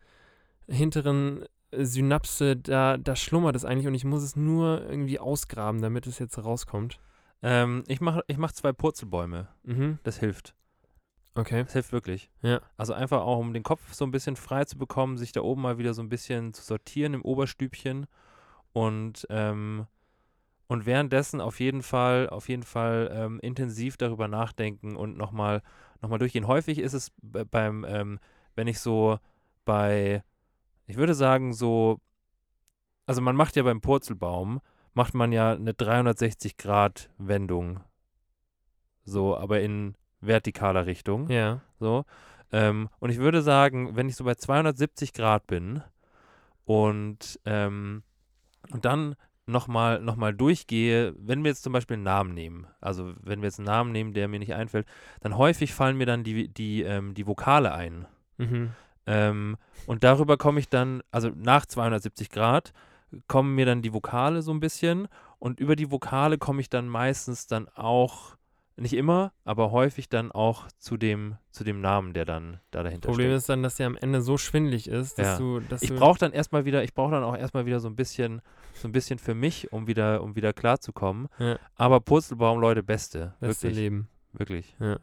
[0.68, 6.08] hinteren Synapse, da, da schlummert es eigentlich und ich muss es nur irgendwie ausgraben, damit
[6.08, 7.00] es jetzt rauskommt.
[7.42, 9.48] Ähm, ich mache ich mach zwei Purzelbäume.
[9.64, 10.00] Mhm.
[10.04, 10.56] Das hilft.
[11.36, 11.64] Okay.
[11.64, 12.30] Das hilft wirklich.
[12.42, 12.62] Ja.
[12.78, 15.62] Also einfach auch, um den Kopf so ein bisschen frei zu bekommen, sich da oben
[15.62, 18.08] mal wieder so ein bisschen zu sortieren im Oberstübchen
[18.74, 19.88] und ähm,
[20.68, 25.62] und währenddessen auf jeden Fall, auf jeden Fall ähm, intensiv darüber nachdenken und nochmal
[26.02, 26.48] noch mal durchgehen.
[26.48, 28.20] Häufig ist es beim, ähm,
[28.56, 29.20] wenn ich so
[29.66, 30.24] bei,
[30.86, 32.00] ich würde sagen, so,
[33.06, 34.62] also man macht ja beim Purzelbaum,
[34.94, 37.82] macht man ja eine 360-Grad-Wendung.
[39.04, 41.30] So, aber in vertikaler Richtung.
[41.30, 41.62] Ja.
[41.80, 42.06] So.
[42.52, 45.82] Ähm, und ich würde sagen, wenn ich so bei 270 Grad bin
[46.66, 48.04] und, ähm,
[48.72, 49.16] und dann
[49.48, 53.48] nochmal noch mal durchgehe, wenn wir jetzt zum Beispiel einen Namen nehmen, also wenn wir
[53.48, 54.86] jetzt einen Namen nehmen, der mir nicht einfällt,
[55.22, 58.06] dann häufig fallen mir dann die, die, ähm, die Vokale ein.
[58.38, 58.72] Mhm.
[59.06, 62.74] Ähm, und darüber komme ich dann, also nach 270 Grad,
[63.28, 65.08] kommen mir dann die Vokale so ein bisschen
[65.40, 68.36] und über die Vokale komme ich dann meistens dann auch,
[68.80, 73.08] nicht immer, aber häufig dann auch zu dem, zu dem Namen, der dann da dahinter
[73.10, 73.38] Problem steht.
[73.38, 75.38] ist dann, dass der am Ende so schwindlig ist, dass Ja.
[75.38, 75.60] du.
[75.62, 78.42] Dass Ich brauche dann erstmal wieder, ich brauche dann auch erstmal wieder so ein bisschen,
[78.80, 81.28] so ein bisschen für mich, um wieder, um wieder klarzukommen.
[81.40, 81.58] Ja.
[81.76, 83.34] Aber Purzelbaum, Leute, beste.
[83.40, 83.76] beste wirklich.
[83.78, 84.08] Leben.
[84.34, 84.76] Wirklich.
[84.80, 85.00] Ja.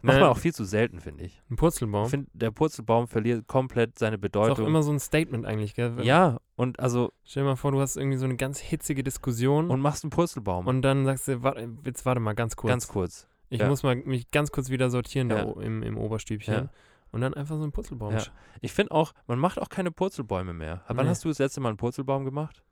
[0.00, 0.20] Macht Nein.
[0.20, 1.42] man auch viel zu selten, finde ich.
[1.50, 2.04] Ein Purzelbaum.
[2.04, 4.66] Ich finde, der Purzelbaum verliert komplett seine ist auch Bedeutung.
[4.68, 5.96] immer so ein Statement eigentlich, gell?
[5.96, 9.02] Wenn- ja, und also, Stell dir mal vor, du hast irgendwie so eine ganz hitzige
[9.02, 10.68] Diskussion und machst einen Purzelbaum.
[10.68, 12.70] und dann sagst du, warte, jetzt warte mal ganz kurz.
[12.70, 13.26] Ganz kurz.
[13.50, 13.68] ich ja.
[13.68, 15.44] muss mal mich ganz kurz wieder sortieren da Ja.
[15.46, 16.54] o- im, im Oberstübchen.
[16.54, 16.68] Ja.
[17.10, 18.12] Und dann einfach so einen Purzelbaum.
[18.14, 18.22] Ja.
[18.60, 20.82] Ich finde auch, man macht auch keine Purzelbäume mehr.
[20.86, 21.10] Wann Nee.
[21.10, 22.62] hast du das letzte Mal einen Purzelbaum gemacht?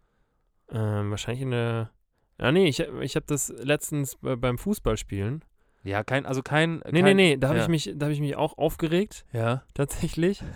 [0.70, 1.90] Ähm, wahrscheinlich in der.
[2.38, 5.42] Ah, nee, ich, ich habe das letztens bei- beim Fußballspielen.
[5.84, 6.82] Ja, kein, also kein.
[6.90, 7.64] Nee, kein, nee, nee, da habe ja.
[7.64, 9.62] ich, mich- da ich mich auch aufgeregt, Ja.
[9.74, 10.42] tatsächlich.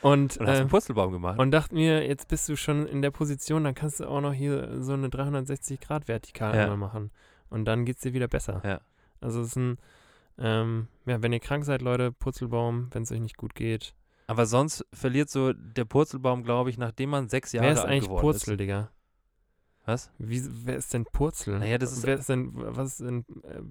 [0.00, 1.40] Und, Und hast äh, einen Purzelbaum gemacht.
[1.40, 4.32] und dachte mir, jetzt bist du schon in der Position, dann kannst du auch noch
[4.32, 6.62] hier so eine 360 Grad vertikal Ja.
[6.62, 7.10] einmal machen.
[7.50, 8.62] Und dann geht es dir wieder besser.
[8.64, 8.80] Ja.
[9.20, 9.76] Also es ist ein,
[10.38, 13.92] ähm, ja, wenn ihr krank seid, Leute, Purzelbaum, wenn es euch nicht gut geht.
[14.28, 17.88] Aber sonst verliert so der Purzelbaum, glaube ich, nachdem man sechs Jahre wer ist alt
[17.88, 18.60] eigentlich geworden Purzel, ist.
[18.60, 18.90] Digga?
[19.88, 20.10] Was?
[20.18, 21.58] Wie, wer ist denn Purzel?
[21.58, 23.62] Naja, das ist- wer ist denn, was ist denn, äh,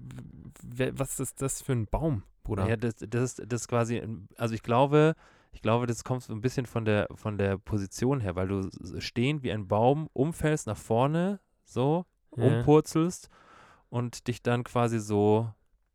[0.64, 2.68] wer, was ist das für ein Baum, Bruder?
[2.68, 5.14] Ja, das, das, ist, das ist quasi, ein- also ich glaube,
[5.52, 8.68] ich glaube, das kommt so ein bisschen von der, von der Position her, weil du
[8.98, 12.04] stehend wie ein Baum umfällst nach vorne, so,
[12.36, 12.44] Ja.
[12.46, 13.28] umpurzelst
[13.88, 15.52] und dich dann quasi so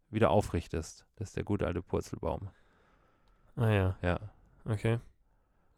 [0.09, 1.05] wieder aufrichtest.
[1.17, 2.47] Das ist der gute alte Purzelbaum.
[3.57, 4.19] Ah ja, Ja.
[4.63, 4.99] okay.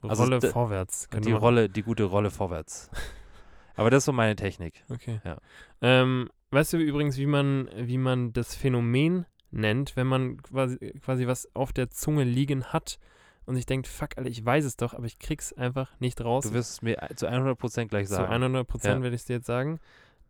[0.04, 1.10] Also Rolle vorwärts.
[1.24, 2.92] Die Rolle, die gute Rolle vorwärts.
[3.76, 4.84] Aber das ist so meine Technik.
[4.90, 5.20] Okay.
[5.24, 5.38] Ja.
[5.82, 11.28] Ähm, weißt du übrigens, wie man, wie man das Phänomen nennt, wenn man quasi, quasi
[11.28, 13.00] was auf der Zunge liegen hat
[13.46, 16.46] und sich denkt, fuck, Alter, ich weiß es doch, aber ich krieg's einfach nicht raus.
[16.46, 18.34] Du wirst es mir zu 100% gleich Zu sagen.
[18.34, 19.04] 100 Prozent Ja.
[19.04, 19.80] werde ich es dir jetzt sagen.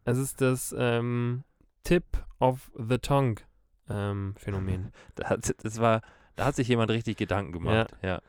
[0.03, 1.43] Es ist das ähm,
[1.83, 2.03] Tip
[2.39, 3.41] of the Tongue
[3.89, 4.91] ähm, Phänomen.
[5.15, 6.01] Da hat, das war,
[6.35, 7.91] da hat sich jemand richtig Gedanken gemacht.
[8.01, 8.21] Ja.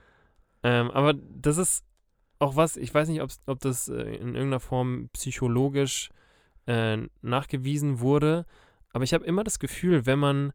[0.62, 1.85] ähm, aber das ist
[2.38, 6.11] auch was, ich weiß nicht, ob das äh, in irgendeiner Form psychologisch
[6.66, 8.46] äh, nachgewiesen wurde,
[8.92, 10.53] aber ich habe immer das Gefühl, wenn man,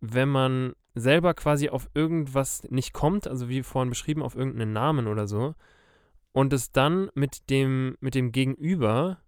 [0.00, 5.06] wenn man selber quasi auf irgendwas nicht kommt, also wie vorhin beschrieben, auf irgendeinen Namen
[5.06, 5.54] oder so,
[6.32, 9.18] und es dann mit dem, mit dem Gegenüber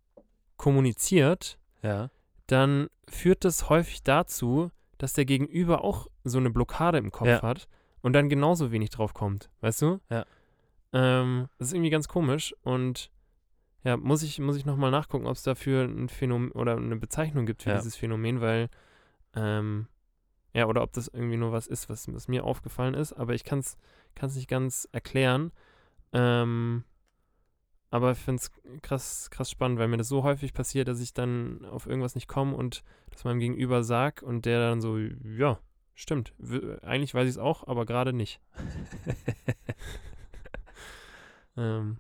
[0.57, 2.11] kommuniziert, ja.
[2.47, 7.43] dann führt das häufig dazu, dass der Gegenüber auch so eine Blockade im Kopf Ja.
[7.43, 7.69] hat
[8.03, 10.01] und dann genauso wenig drauf kommt, weißt du?
[10.11, 10.25] Ja.
[10.93, 13.11] Ähm, das ist irgendwie ganz komisch und
[13.83, 17.47] ja, muss ich, muss ich nochmal nachgucken, ob es dafür ein Phänomen oder eine Bezeichnung
[17.47, 17.77] gibt für Ja.
[17.77, 18.69] dieses Phänomen, weil,
[19.35, 19.87] ähm,
[20.53, 23.45] ja, oder ob das irgendwie nur was ist, was, was mir aufgefallen ist, aber ich
[23.45, 23.77] kann es
[24.35, 25.53] nicht ganz erklären.
[26.13, 26.85] Ähm,
[27.91, 31.13] aber ich finde es krass, krass spannend, weil mir das so häufig passiert, dass ich
[31.15, 35.59] dann auf irgendwas nicht komme und das meinem Gegenüber sag und der dann so, ja,
[35.95, 36.33] stimmt.
[36.83, 38.41] Eigentlich weiß ich es auch, aber gerade nicht.
[41.57, 41.99] ähm,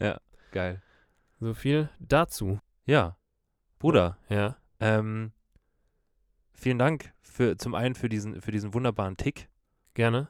[0.00, 0.18] ja,
[0.52, 0.82] Geil.
[1.40, 2.58] so viel dazu.
[2.86, 3.16] Ja.
[3.78, 5.32] Bruder, Ja, ähm,
[6.52, 9.48] vielen Dank für zum einen für diesen, für diesen wunderbaren Tick
[9.94, 10.28] gerne.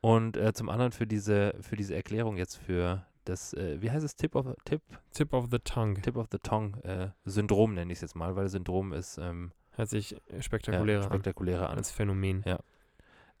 [0.00, 4.04] und äh, zum anderen für diese, für diese Erklärung jetzt für das, äh, wie heißt
[4.04, 6.00] es, Tip of, Tip, Tip of the tongue.
[6.00, 9.52] Tip of the Tongue äh, Syndrom nenne ich es jetzt mal, weil Syndrom ist ähm,
[9.72, 11.76] Hört sich äh, ja, spektakulärer an spektakulärer an.
[11.76, 12.42] als Phänomen.
[12.46, 12.58] Ja.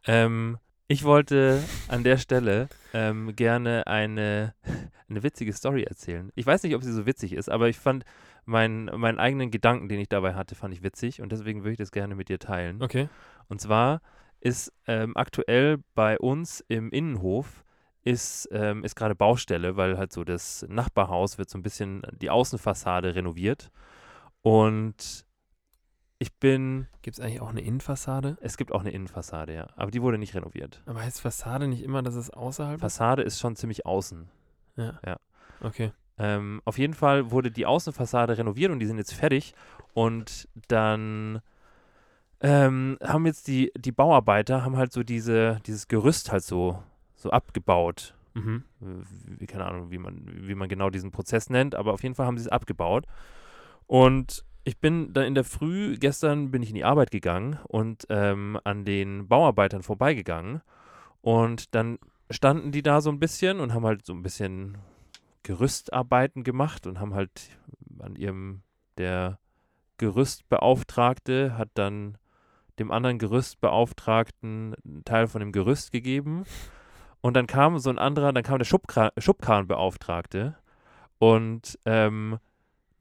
[0.06, 0.58] Ähm,
[0.90, 4.54] ich wollte an der Stelle ähm, gerne eine,
[5.08, 6.32] eine witzige Story erzählen.
[6.34, 8.04] Ich weiß nicht, ob sie so witzig ist, aber ich fand
[8.44, 11.78] meinen, meinen eigenen Gedanken, den ich dabei hatte, fand ich witzig und deswegen würde ich
[11.78, 12.82] das gerne mit dir teilen.
[12.82, 13.08] Okay.
[13.48, 14.00] Und zwar
[14.40, 17.62] ist ähm, aktuell bei uns im Innenhof
[18.02, 22.30] ist, ähm, ist gerade Baustelle, weil halt so das Nachbarhaus wird so ein bisschen die
[22.30, 23.70] Außenfassade renoviert.
[24.42, 25.24] Und
[26.22, 28.36] ich bin, Gibt es eigentlich auch eine Innenfassade?
[28.42, 29.68] es gibt auch eine Innenfassade, ja.
[29.76, 30.82] Aber die wurde nicht renoviert.
[30.84, 32.82] Aber heißt Fassade nicht immer, dass es außerhalb ist?
[32.82, 34.28] Fassade ist schon ziemlich außen.
[34.76, 35.00] Ja.
[35.04, 35.16] Ja.
[35.62, 35.92] Okay.
[36.18, 39.54] Ähm, auf jeden Fall wurde die Außenfassade renoviert und die sind jetzt fertig.
[39.94, 41.40] Und dann
[42.42, 46.82] ähm, haben jetzt die, die Bauarbeiter haben halt so diese, dieses Gerüst halt so,
[47.16, 48.14] so abgebaut.
[48.34, 48.64] Mhm.
[48.78, 52.26] Wie, keine Ahnung, wie man, wie man genau diesen Prozess nennt, aber auf jeden Fall
[52.26, 53.06] haben sie es abgebaut.
[53.86, 58.06] Und ich bin dann in der Früh, gestern bin ich in die Arbeit gegangen und
[58.10, 60.62] ähm, an den Bauarbeitern vorbeigegangen.
[61.22, 61.98] Und dann
[62.30, 64.78] standen die da so ein bisschen und haben halt so ein bisschen
[65.42, 67.58] Gerüstarbeiten gemacht und haben halt
[67.98, 68.62] an ihrem,
[68.98, 69.38] der
[69.98, 72.16] Gerüstbeauftragte hat dann
[72.78, 76.44] dem anderen Gerüstbeauftragten einen Teil von dem Gerüst gegeben.
[77.20, 80.56] Und dann kam so ein anderer, dann kam der Schubkra Schubkarrenbeauftragte
[81.18, 82.38] und ähm,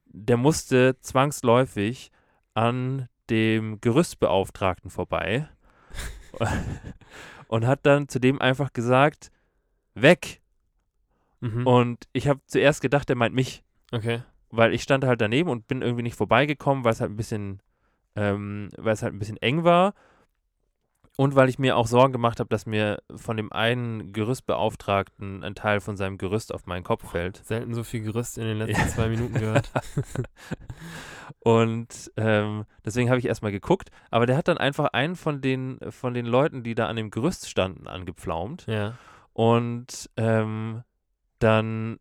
[0.10, 2.12] der musste zwangsläufig
[2.54, 5.48] an dem Gerüstbeauftragten vorbei
[7.48, 9.32] und hat dann zu dem einfach gesagt,
[9.94, 10.42] weg.
[11.42, 11.66] Mhm.
[11.66, 14.24] Und ich habe zuerst gedacht, der meint mich, okay.
[14.50, 17.62] weil ich stand halt daneben und bin irgendwie nicht vorbeigekommen, weil es halt ein bisschen,
[18.16, 19.94] ähm, weil es halt ein bisschen eng war.
[21.20, 25.54] Und weil ich mir auch Sorgen gemacht habe, dass mir von dem einen Gerüstbeauftragten ein
[25.54, 27.44] Teil von seinem Gerüst auf meinen Kopf fällt.
[27.44, 29.70] Selten so viel Gerüst in den letzten zwei Minuten gehört.
[31.40, 35.80] Und ähm, deswegen habe ich erstmal geguckt, aber der hat dann einfach einen von den,
[35.90, 38.66] von den Leuten, die da an dem Gerüst standen, angepflaumt.
[38.68, 38.94] ja.
[39.34, 40.84] Und ähm,
[41.40, 42.00] dann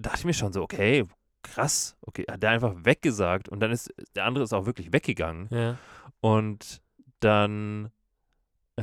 [0.00, 1.06] dachte ich mir schon so, okay,
[1.44, 3.48] krass, okay, hat der einfach weggesagt.
[3.48, 5.46] Und dann ist, der andere ist auch wirklich weggegangen.
[5.52, 5.78] Ja.
[6.20, 6.82] Und
[7.20, 7.92] dann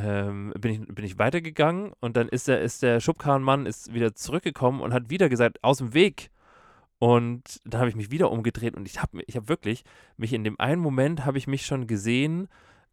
[0.03, 4.13] ähm, bin, ich, bin ich weitergegangen und dann ist der, ist der Schubkarrenmann ist wieder
[4.13, 6.29] zurückgekommen und hat wieder gesagt, aus dem Weg.
[6.99, 9.83] Und dann habe ich mich wieder umgedreht und ich habe ich hab wirklich
[10.17, 12.47] mich in dem einen Moment habe ich mich schon gesehen,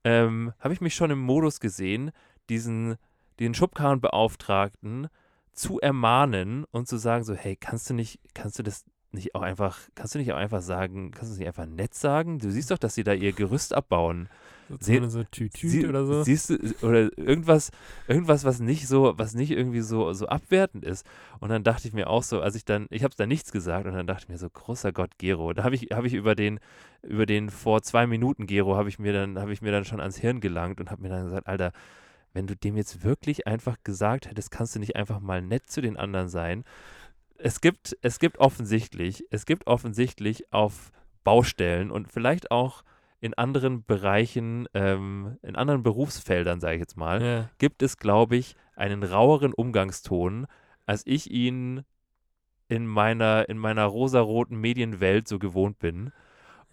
[0.05, 2.11] ähm, habe ich mich schon im Modus gesehen,
[2.49, 2.97] diesen,
[3.41, 5.09] den Schubkarrenbeauftragten
[5.53, 8.85] zu ermahnen und zu sagen so, hey, kannst du nicht, kannst du das
[9.15, 12.39] nicht auch einfach, kannst du nicht auch einfach sagen, kannst du nicht einfach nett sagen?
[12.39, 14.29] Du siehst doch, dass sie da ihr Gerüst abbauen.
[14.69, 16.23] So, Sie- so Tütüt Sie- oder so.
[16.23, 17.71] Siehst du, oder irgendwas,
[18.09, 21.07] irgendwas, was nicht so, was nicht irgendwie so, so abwertend ist.
[21.39, 23.87] Und dann dachte ich mir auch so, als ich dann, ich habe da nichts gesagt
[23.87, 25.53] und dann dachte ich mir so, großer Gott, Gero.
[25.53, 26.61] Da habe ich, habe ich über den,
[27.03, 30.01] über den vor zwei Minuten Gero, habe ich mir dann, habe ich mir dann schon
[30.01, 31.73] ans Hirn gelangt und habe mir dann gesagt, Alter,
[32.33, 35.83] wenn du dem jetzt wirklich einfach gesagt hättest, kannst du nicht einfach mal nett zu
[35.83, 36.65] den anderen sein.
[37.37, 40.93] Es gibt, es gibt offensichtlich, es gibt offensichtlich auf
[41.25, 42.85] Baustellen und vielleicht auch
[43.21, 47.51] in anderen Bereichen, ähm, in anderen Berufsfeldern, sage ich jetzt mal, ja.
[47.59, 50.47] gibt es, glaube ich, einen raueren Umgangston,
[50.85, 51.85] als ich ihn
[52.69, 56.13] in meiner, in meiner rosaroten Medienwelt so gewohnt bin.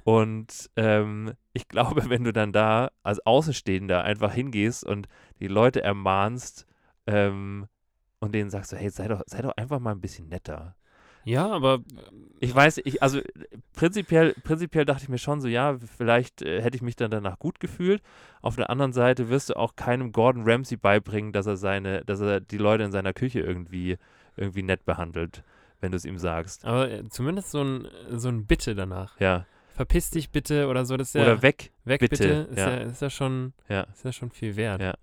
[0.03, 5.07] Und ähm, ich glaube, wenn du dann da als Außenstehender einfach hingehst und
[5.39, 6.65] die Leute ermahnst
[7.07, 7.67] ähm,
[8.21, 10.75] und denen sagst so, hey, sei doch, sei doch einfach mal ein bisschen netter.
[11.25, 11.79] ja, aber
[12.39, 13.23] Ich weiß, ich, also äh,
[13.73, 17.37] prinzipiell, prinzipiell dachte ich mir schon so, ja, vielleicht äh, hätte ich mich dann danach
[17.39, 18.01] gut gefühlt.
[18.41, 22.21] Auf der anderen Seite wirst du auch keinem Gordon Ramsay beibringen, dass er seine, dass
[22.21, 23.97] er die Leute in seiner Küche irgendwie,
[24.37, 25.43] irgendwie nett behandelt,
[25.81, 26.65] wenn du es ihm sagst.
[26.65, 29.19] Aber äh, zumindest so ein, so ein Bitte danach.
[29.19, 29.45] Ja.
[29.73, 31.71] Verpiss dich bitte oder so, das ist ja Oder weg.
[31.85, 32.69] weg bitte, bitte, ist, ja.
[32.69, 32.77] ja.
[32.77, 33.81] ist ja schon Ja.
[33.83, 34.81] ist ja schon viel wert.
[34.81, 34.93] Ja.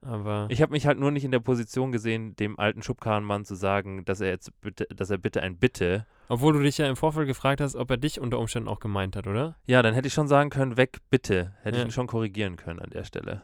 [0.00, 3.54] Aber Ich habe mich halt nur nicht in der Position gesehen, dem alten Schubkarrenmann zu
[3.56, 6.06] sagen, dass er jetzt bitte, dass er bitte ein Bitte.
[6.28, 9.16] obwohl du dich ja im Vorfeld gefragt hast, ob er dich unter Umständen auch gemeint
[9.16, 9.56] hat, oder?
[9.66, 11.54] Ja, dann hätte ich schon sagen können, weg, bitte.
[11.62, 11.82] Hätte Ja.
[11.82, 13.42] ich ihn schon korrigieren können an der Stelle.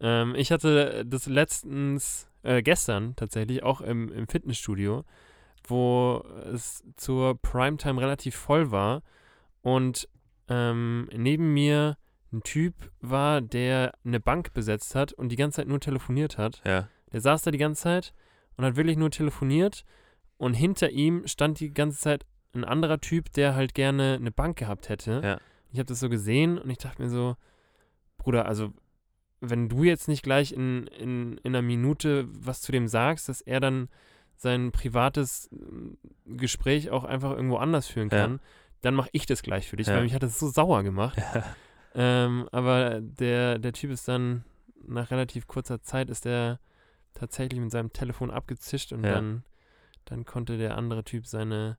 [0.00, 5.04] Ähm, ich hatte das letztens, äh, gestern tatsächlich, auch im, im Fitnessstudio,
[5.68, 9.02] wo es zur Primetime relativ voll war
[9.62, 10.08] und
[10.48, 11.96] ähm, neben mir
[12.36, 16.62] ein Typ war, der eine Bank besetzt hat und die ganze Zeit nur telefoniert hat.
[16.64, 16.88] Ja.
[17.12, 18.12] Der saß da die ganze Zeit
[18.56, 19.84] und hat wirklich nur telefoniert
[20.36, 24.56] und hinter ihm stand die ganze Zeit ein anderer Typ, der halt gerne eine Bank
[24.58, 25.20] gehabt hätte.
[25.22, 25.40] Ja.
[25.72, 27.36] Ich habe das so gesehen und ich dachte mir so,
[28.18, 28.72] Bruder, also
[29.40, 33.40] wenn du jetzt nicht gleich in, in, in einer Minute was zu dem sagst, dass
[33.42, 33.88] er dann
[34.36, 38.22] sein privates ähm, Gespräch auch einfach irgendwo anders führen Ja.
[38.22, 38.40] kann,
[38.80, 39.94] dann mache ich das gleich für dich, Ja.
[39.94, 41.16] weil mich hat das so sauer gemacht.
[41.34, 41.44] Ja.
[41.96, 44.44] Ähm, aber der, der Typ ist dann,
[44.86, 46.60] nach relativ kurzer Zeit ist der
[47.14, 49.14] tatsächlich mit seinem Telefon abgezischt und Ja.
[49.14, 49.42] dann,
[50.04, 51.78] dann konnte der andere Typ seine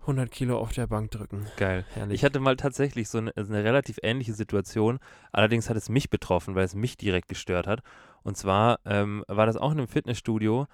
[0.00, 1.46] 100 Kilo auf der Bank drücken.
[1.56, 1.86] Geil.
[1.94, 2.16] Herrlich.
[2.16, 4.98] Ich hatte mal tatsächlich so eine, eine relativ ähnliche Situation.
[5.32, 7.80] Allerdings hat es mich betroffen, weil es mich direkt gestört hat.
[8.22, 10.66] Und zwar ähm, war das auch in einem Fitnessstudio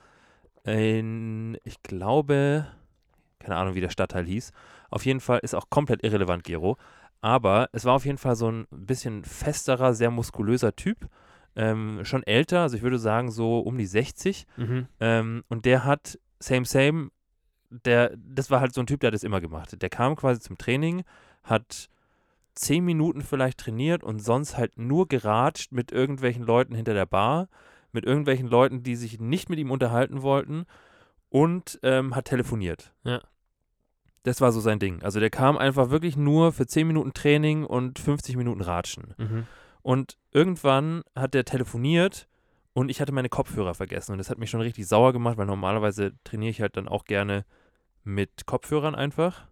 [0.64, 2.66] in, ich glaube,
[3.38, 4.53] keine Ahnung, wie der Stadtteil hieß.
[4.90, 6.77] Auf jeden Fall ist auch komplett irrelevant, Gero.
[7.20, 11.09] Aber es war auf jeden Fall so ein bisschen festerer, sehr muskulöser Typ.
[11.56, 14.46] Ähm, schon älter, also ich würde sagen so um die 60.
[14.56, 14.87] mhm.
[15.00, 17.11] Ähm, und der hat, same, same,
[17.70, 19.80] der, das war halt so ein Typ, der hat das immer gemacht.
[19.80, 21.02] Der kam quasi zum Training,
[21.42, 21.88] hat
[22.54, 27.48] zehn Minuten vielleicht trainiert und sonst halt nur geratscht mit irgendwelchen Leuten hinter der Bar,
[27.92, 30.66] mit irgendwelchen Leuten, die sich nicht mit ihm unterhalten wollten
[31.28, 32.92] und ähm, hat telefoniert.
[33.04, 33.20] Ja.
[34.22, 35.02] Das war so sein Ding.
[35.02, 39.14] Also der kam einfach wirklich nur für 10 Minuten Training und 50 Minuten Ratschen.
[39.16, 39.46] Mhm.
[39.83, 42.28] Und irgendwann hat er telefoniert
[42.72, 44.12] und ich hatte meine Kopfhörer vergessen.
[44.12, 47.04] Und das hat mich schon richtig sauer gemacht, weil normalerweise trainiere ich halt dann auch
[47.04, 47.44] gerne
[48.04, 49.46] mit Kopfhörern einfach.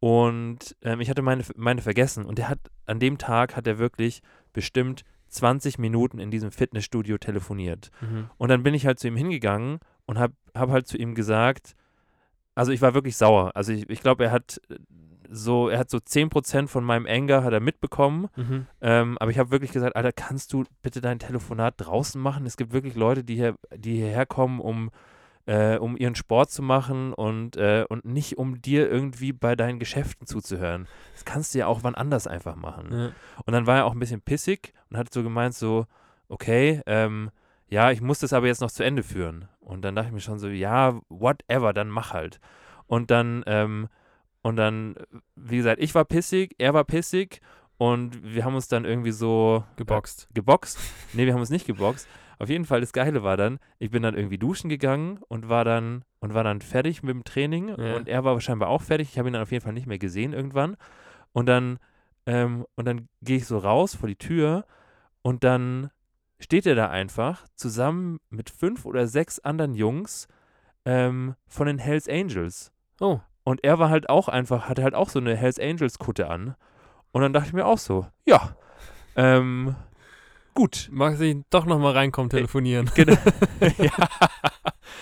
[0.00, 2.26] Und ähm, ich hatte meine, meine vergessen.
[2.26, 7.18] Und der hat, an dem Tag hat er wirklich bestimmt 20 Minuten in diesem Fitnessstudio
[7.18, 7.90] telefoniert.
[8.00, 8.28] Mhm.
[8.36, 11.74] Und dann bin ich halt zu ihm hingegangen und habe hab halt zu ihm gesagt,
[12.54, 13.52] also ich war wirklich sauer.
[13.54, 14.76] Also ich, ich glaube, er hat äh,
[15.32, 18.28] so, er hat so 10% von meinem Anger hat er mitbekommen.
[18.36, 18.66] Mhm.
[18.80, 22.46] Ähm, aber ich habe wirklich gesagt, Alter, kannst du bitte dein Telefonat draußen machen?
[22.46, 24.90] Es gibt wirklich Leute, die, hier, die hierher kommen, um,
[25.46, 29.78] äh, um ihren Sport zu machen und, äh, und nicht um dir irgendwie bei deinen
[29.78, 30.86] Geschäften zuzuhören.
[31.14, 32.88] Das kannst du ja auch wann anders einfach machen.
[32.92, 33.10] Ja.
[33.46, 35.86] Und dann war er auch ein bisschen pissig und hat so gemeint, so,
[36.28, 37.30] okay, ähm,
[37.68, 39.48] ja, ich muss das aber jetzt noch zu Ende führen.
[39.62, 42.40] Und dann dachte ich mir schon so, ja, whatever, dann mach halt.
[42.86, 43.88] Und dann, ähm,
[44.42, 44.96] und dann,
[45.36, 47.40] wie gesagt, ich war pissig, er war pissig
[47.78, 50.24] und wir haben uns dann irgendwie so Geboxt.
[50.30, 50.78] Äh, geboxt.
[51.14, 52.08] Nee, wir haben uns nicht geboxt.
[52.38, 55.64] Auf jeden Fall, das Geile war dann, ich bin dann irgendwie duschen gegangen und war
[55.64, 57.94] dann und war dann fertig mit dem Training Ja.
[57.96, 59.10] und er war scheinbar auch fertig.
[59.12, 60.76] Ich habe ihn dann auf jeden Fall nicht mehr gesehen irgendwann.
[61.32, 61.78] Und dann,
[62.26, 64.64] ähm, und dann gehe ich so raus vor die Tür
[65.22, 65.90] und dann
[66.42, 70.28] steht er da einfach zusammen mit fünf oder sechs anderen Jungs
[70.84, 72.72] ähm, von den Hells Angels.
[73.00, 76.28] Oh, Und er war halt auch einfach, hatte halt auch so eine Hells Angels Kutte
[76.28, 76.54] an.
[77.12, 78.56] Und dann dachte ich mir auch so, ja,
[79.16, 79.74] ähm,
[80.54, 80.88] gut.
[80.90, 82.90] mag ich doch nochmal reinkommen, telefonieren.
[82.94, 83.16] Genau.
[83.78, 84.08] ja.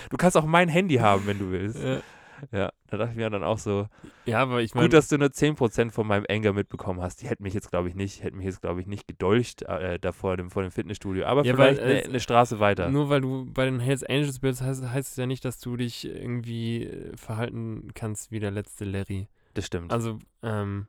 [0.09, 1.81] Du kannst auch mein Handy haben, wenn du willst.
[1.81, 1.99] Ja.
[2.51, 3.87] Ja, da dachte ich mir dann auch so,
[4.25, 7.21] ja, aber ich meine, gut, dass du nur 10% von meinem Anger mitbekommen hast.
[7.21, 9.99] Die hätten mich jetzt, glaube ich, nicht, hätten mich jetzt, glaube ich, nicht gedolcht äh,
[9.99, 11.25] da vor dem, vor dem Fitnessstudio.
[11.25, 12.89] Aber Ja, vielleicht eine, äh, eine Straße weiter.
[12.89, 15.77] nur weil du bei den Hells Angels bist, heißt, heißt es ja nicht, dass du
[15.77, 19.27] dich irgendwie äh, verhalten kannst wie der letzte Larry.
[19.53, 19.91] Das stimmt.
[19.91, 20.87] Also, ähm,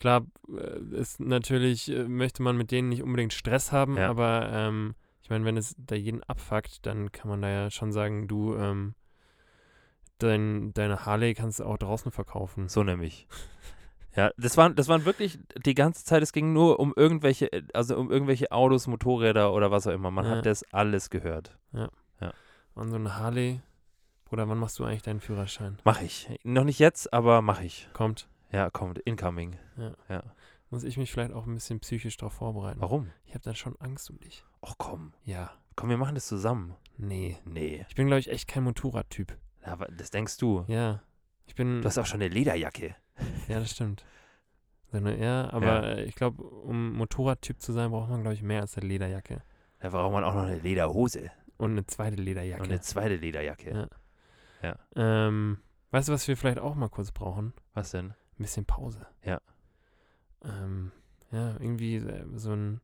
[0.00, 4.10] klar, äh, ist natürlich, möchte man mit denen nicht unbedingt Stress haben, Ja.
[4.10, 7.92] aber ähm, ich meine, wenn es da jeden abfuckt, dann kann man da ja schon
[7.92, 8.94] sagen, du, ähm,
[10.18, 12.68] dein, deine Harley kannst du auch draußen verkaufen.
[12.68, 13.26] So nämlich.
[14.16, 17.96] Ja, das waren, das waren wirklich die ganze Zeit, es ging nur um irgendwelche, also
[17.98, 20.10] um irgendwelche Autos, Motorräder oder was auch immer.
[20.12, 20.30] Man Ja.
[20.36, 21.58] hat das alles gehört.
[22.76, 23.60] Und so eine Harley,
[24.24, 25.78] Bruder, wann machst du eigentlich deinen Führerschein?
[25.84, 26.28] Mach ich.
[26.42, 27.88] Noch nicht jetzt, aber mach ich.
[27.92, 28.28] Kommt.
[28.50, 28.98] Ja, kommt.
[29.00, 29.56] Incoming.
[30.70, 32.80] Muss ich mich vielleicht auch ein bisschen psychisch darauf vorbereiten.
[32.80, 33.10] Warum?
[33.26, 34.44] Ich habe dann schon Angst um dich.
[34.62, 35.12] Ach komm.
[35.24, 35.52] Ja.
[35.76, 36.74] Komm, wir machen das zusammen.
[36.96, 37.36] Nee.
[37.44, 37.84] Nee.
[37.88, 39.36] Ich bin, glaube ich, echt kein Motorradtyp.
[39.64, 40.64] Aber das denkst du.
[40.68, 41.02] Ja.
[41.46, 41.80] Ich bin.
[41.82, 42.94] Du hast auch schon eine Lederjacke.
[43.48, 44.04] Ja, das stimmt.
[44.92, 45.82] Ja, aber Ja.
[45.96, 49.42] äh, ich glaube, um Motorradtyp zu sein, braucht man, glaube ich, mehr als eine Lederjacke.
[49.80, 51.30] Da braucht man auch noch eine Lederhose.
[51.56, 52.62] Und eine zweite Lederjacke.
[52.62, 53.88] Und eine zweite Lederjacke.
[54.62, 54.76] Ja.
[54.96, 55.58] Ähm,
[55.90, 57.52] weißt du, was wir vielleicht auch mal kurz brauchen?
[57.74, 58.10] Was denn?
[58.10, 59.06] Ein bisschen Pause.
[59.24, 59.40] Ja.
[60.44, 60.90] Ähm,
[61.32, 62.80] ja, irgendwie äh, so ein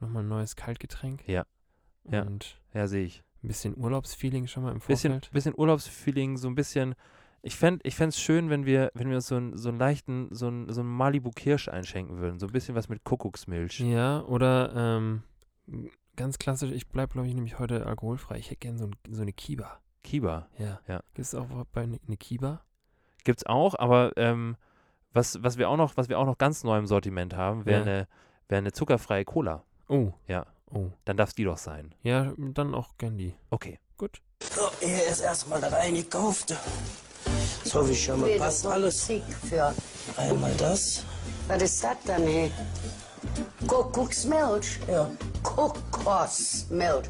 [0.00, 1.26] nochmal ein neues Kaltgetränk.
[1.28, 1.44] Ja.
[2.04, 2.22] Ja.
[2.22, 3.22] Und Ja, sehe ich.
[3.42, 5.30] Ein bisschen Urlaubsfeeling schon mal im Bisschen, Vorfeld.
[5.32, 6.94] bisschen Urlaubsfeeling, so ein bisschen.
[7.44, 10.28] Ich fände ich es schön, wenn wir, wenn wir uns so, einen so einen leichten,
[10.30, 12.38] so einen, so einen Malibu Kirsch einschenken würden.
[12.38, 13.80] So ein bisschen was mit Kuckucksmilch.
[13.80, 15.22] Ja, oder ähm,
[16.14, 18.38] ganz klassisch, ich bleibe, glaube ich, nämlich heute alkoholfrei.
[18.38, 19.80] Ich hätte gerne so, ein, so eine Kiba.
[20.04, 20.46] Kiba.
[20.58, 20.80] Ja.
[20.86, 20.98] Ja.
[21.14, 22.62] Gibt es auch bei ne, eine Kiba?
[23.24, 24.56] Gibt's auch, aber ähm,
[25.12, 27.80] was, was wir auch noch, was wir auch noch ganz neu im Sortiment haben, wäre
[27.80, 27.92] Ja.
[27.92, 28.08] eine,
[28.48, 29.64] wär eine zuckerfreie Cola.
[29.88, 30.12] Oh.
[30.28, 30.46] Ja.
[30.74, 30.90] Oh.
[31.04, 31.94] Dann darf die doch sein.
[32.02, 33.34] Ja, dann auch gern die.
[33.50, 33.78] Okay.
[33.96, 34.20] Gut.
[34.54, 36.56] So, hier ist erstmal das eingekaufte.
[37.64, 39.04] So wie schon mal passt alles.
[39.48, 39.74] Für.
[40.16, 41.04] Einmal das.
[41.46, 42.50] Was ist das denn, hey?
[43.66, 44.80] Kuckucksmilch?
[44.88, 45.08] Ja.
[45.42, 47.08] Kokosmilch.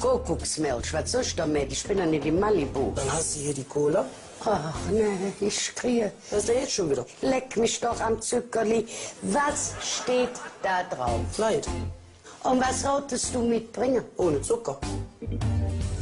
[0.00, 1.72] Kuckucksmilch, was soll ich damit?
[1.72, 2.92] Ich bin ja nicht in Malibu.
[2.94, 4.06] Dann hast du hier die Cola.
[4.44, 6.12] Ach, nee, ich kriege.
[6.30, 7.04] Was ist denn jetzt schon wieder?
[7.20, 8.86] Leck mich doch am Zuckerli.
[9.22, 10.30] Was steht
[10.62, 11.20] da drauf?
[11.38, 11.68] Light.
[12.44, 14.04] Und was wolltest du mitbringen?
[14.16, 14.78] Ohne Zucker.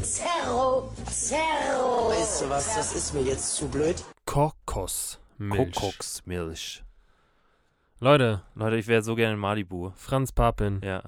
[0.02, 2.08] Zerro, Zerro.
[2.10, 4.02] Weißt du was, das ist mir jetzt zu blöd.
[4.26, 5.74] Kokosmilch.
[5.74, 6.82] Kokosmilch.
[8.00, 9.92] Leute, Leute, ich wäre so gerne in Malibu.
[9.96, 11.02] Franz Papin Ja.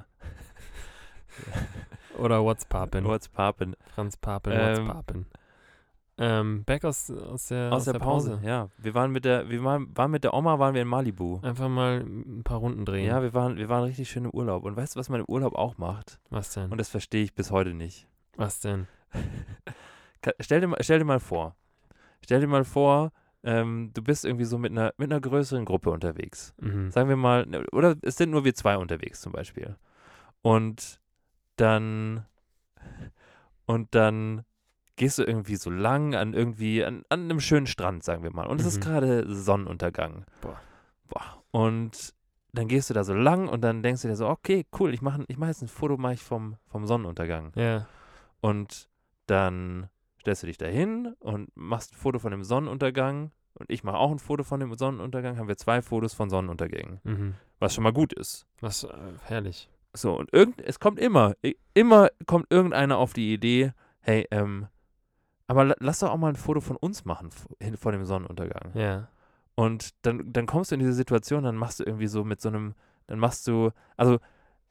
[2.19, 3.05] oder What's Papin.
[3.07, 3.75] What's poppin'?
[3.95, 5.27] Franz Papin, What's Ähm, Papin.
[6.19, 8.39] Ähm, back aus, aus der, Aus der Pause.
[8.45, 8.69] Ja.
[8.79, 11.41] Wir waren mit der, wir waren, waren mit der Oma, waren wir in Malibu.
[11.43, 13.07] Einfach mal ein paar Runden drehen.
[13.07, 14.65] Ja, wir waren, wir waren richtig schön im Urlaub.
[14.65, 16.21] Und weißt du, was man im Urlaub auch macht?
[16.31, 16.71] Was denn?
[16.71, 18.07] Und das verstehe ich bis heute nicht.
[18.37, 18.87] Was denn?
[20.41, 21.57] Stell dir, mal- stell dir mal vor,
[22.25, 23.11] stell dir mal vor,
[23.43, 26.55] ähm, du bist irgendwie so mit einer, mit einer größeren Gruppe unterwegs.
[26.61, 26.93] Mhm.
[26.93, 29.77] Sagen wir mal, ne, oder es sind nur wir zwei unterwegs zum Beispiel.
[30.43, 31.01] Und
[31.57, 32.25] dann,
[33.67, 34.45] und dann
[34.97, 38.47] gehst du irgendwie so lang an irgendwie, an, an einem schönen Strand, sagen wir mal.
[38.47, 38.81] Und es ist Mhm.
[38.83, 40.25] gerade Sonnenuntergang.
[40.41, 40.61] Boah.
[41.09, 41.43] Boah.
[41.51, 42.15] Und
[42.53, 45.01] dann gehst du da so lang und dann denkst du dir so, okay, cool, ich
[45.03, 47.53] mache ich mach jetzt ein Foto mach ich vom, vom Sonnenuntergang.
[47.55, 47.87] Ja.
[48.41, 48.89] Und
[49.27, 49.89] dann
[50.21, 53.33] stellst du dich da hin und machst ein Foto von dem Sonnenuntergang.
[53.55, 55.39] Und ich mache auch ein Foto von dem Sonnenuntergang.
[55.39, 57.01] Haben wir zwei Fotos von Sonnenuntergängen.
[57.05, 57.35] Mhm.
[57.59, 58.47] Was schon mal gut ist.
[58.61, 58.89] Was äh,
[59.25, 59.69] herrlich.
[59.95, 61.35] So, und irgend, es kommt immer,
[61.75, 64.69] immer kommt irgendeiner auf die Idee, hey, ähm,
[65.53, 67.29] aber la- lass doch auch mal ein Foto von uns machen
[67.77, 68.71] vor dem Sonnenuntergang.
[68.75, 69.09] Ja.
[69.55, 72.49] Und dann, dann kommst du in diese Situation, dann machst du irgendwie so mit so
[72.49, 72.75] einem,
[73.07, 74.19] dann machst du, also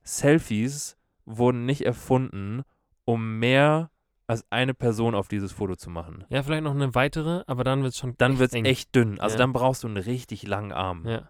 [0.03, 2.63] Selfies wurden nicht erfunden,
[3.05, 3.91] um mehr
[4.27, 6.25] als eine Person auf dieses Foto zu machen.
[6.29, 9.19] Ja, vielleicht noch eine weitere, aber dann wird es schon Dann wird es echt dünn.
[9.19, 9.37] Also Ja.
[9.39, 11.05] dann brauchst du einen richtig langen Arm.
[11.05, 11.29] Ja.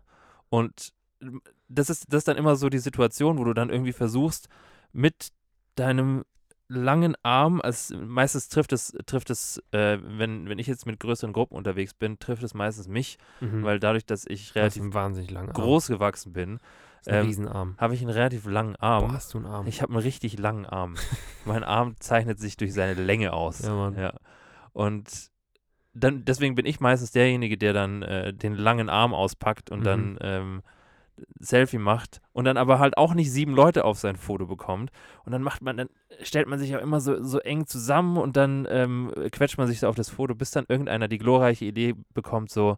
[0.49, 3.91] Und ähm, das ist, das ist dann immer so die Situation, wo du dann irgendwie
[3.93, 4.47] versuchst,
[4.93, 5.29] mit
[5.75, 6.23] deinem
[6.73, 11.33] langen Arm, als meistens trifft es, trifft es, äh, wenn, wenn ich jetzt mit größeren
[11.33, 13.63] Gruppen unterwegs bin, trifft es meistens mich, Mhm.
[13.63, 15.47] weil dadurch, dass ich relativ wahnsinnig Arm.
[15.51, 16.59] groß gewachsen bin,
[17.07, 17.47] ähm,
[17.77, 19.07] habe ich einen relativ langen Arm.
[19.07, 19.67] Boah, hast du einen Arm.
[19.67, 20.95] Ich habe einen richtig langen Arm.
[21.45, 23.59] mein Arm zeichnet sich durch seine Länge aus.
[23.63, 23.95] Ja, Mann.
[23.97, 24.13] Ja.
[24.73, 25.29] Und
[25.93, 29.83] dann, deswegen bin ich meistens derjenige, der dann äh, den langen Arm auspackt und Mhm.
[29.83, 30.61] dann ähm,
[31.39, 34.91] Selfie macht und dann aber halt auch nicht sieben Leute auf sein Foto bekommt.
[35.23, 35.89] Und dann macht man, dann
[36.23, 39.79] stellt man sich auch immer so, so eng zusammen und dann ähm, quetscht man sich
[39.79, 42.77] so auf das Foto, bis dann irgendeiner die glorreiche Idee bekommt, so,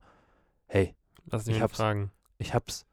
[0.68, 0.96] hey,
[1.32, 1.78] Lass ich mich hab's.
[1.78, 2.12] fragen.
[2.38, 2.86] ich hab's.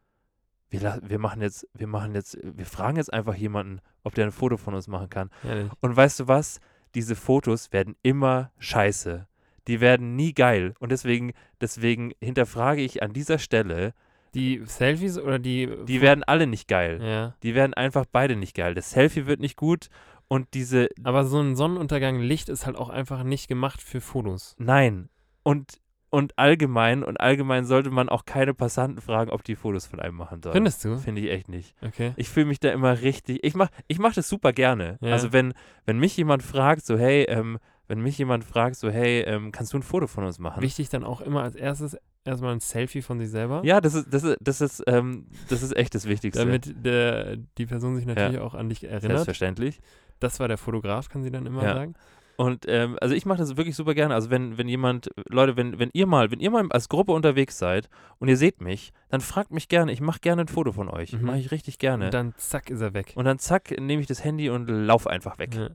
[0.69, 4.33] Wir, wir machen jetzt, wir machen jetzt, wir fragen jetzt einfach jemanden, ob der ein
[4.33, 5.31] Foto von uns machen kann.
[5.45, 5.71] Ehrlich.
[5.81, 6.61] Und weißt du was?
[6.95, 9.27] Diese Fotos werden immer scheiße.
[9.67, 10.75] Die werden nie geil.
[10.79, 13.95] Und deswegen, deswegen hinterfrage ich an dieser Stelle,
[14.35, 15.69] Die Selfies oder die.
[15.87, 17.01] die werden alle nicht geil.
[17.03, 17.35] Ja.
[17.43, 18.75] Die werden einfach beide nicht geil.
[18.75, 19.89] Das Selfie wird nicht gut
[20.29, 24.55] und diese, Aber so ein Sonnenuntergang Licht ist halt auch einfach nicht gemacht für Fotos.
[24.59, 25.09] nein.
[25.43, 29.99] Und, und allgemein, und allgemein sollte man auch keine Passanten fragen, ob die Fotos von
[30.01, 30.53] einem machen sollen.
[30.53, 30.99] Findest du?
[30.99, 31.75] Finde ich echt nicht.
[31.83, 32.13] Okay.
[32.17, 33.43] Ich fühle mich da immer richtig.
[33.43, 34.99] Ich mach, ich mach das super gerne.
[35.01, 35.13] Ja.
[35.13, 35.55] Also wenn,
[35.87, 37.59] wenn mich jemand fragt, so hey, ähm,
[37.91, 40.63] wenn mich jemand fragt, so hey, ähm, kannst du ein Foto von uns machen?
[40.63, 43.63] Wichtig dann auch immer als erstes erstmal ein Selfie von sich selber.
[43.65, 46.45] Ja, das ist, das ist, das ist, ähm, das ist echt das Wichtigste.
[46.45, 49.03] Damit der, die Person sich natürlich auch an dich erinnert.
[49.03, 49.81] Selbstverständlich.
[50.21, 51.75] Das war der Fotograf, kann sie dann immer Ja.
[51.75, 51.95] sagen.
[52.37, 54.15] Und ähm, also ich mache das wirklich super gerne.
[54.15, 57.59] Also wenn, wenn jemand, Leute, wenn, wenn ihr mal, wenn ihr mal als Gruppe unterwegs
[57.59, 59.93] seid und ihr seht mich, dann fragt mich gerne.
[59.93, 61.13] Ich mache gerne ein Foto von euch.
[61.13, 61.23] Mhm.
[61.27, 62.07] Mache ich richtig gerne.
[62.07, 63.13] Und dann zack ist er weg.
[63.17, 65.55] und dann zack, nehme ich das Handy und lauf einfach weg.
[65.55, 65.69] Ja.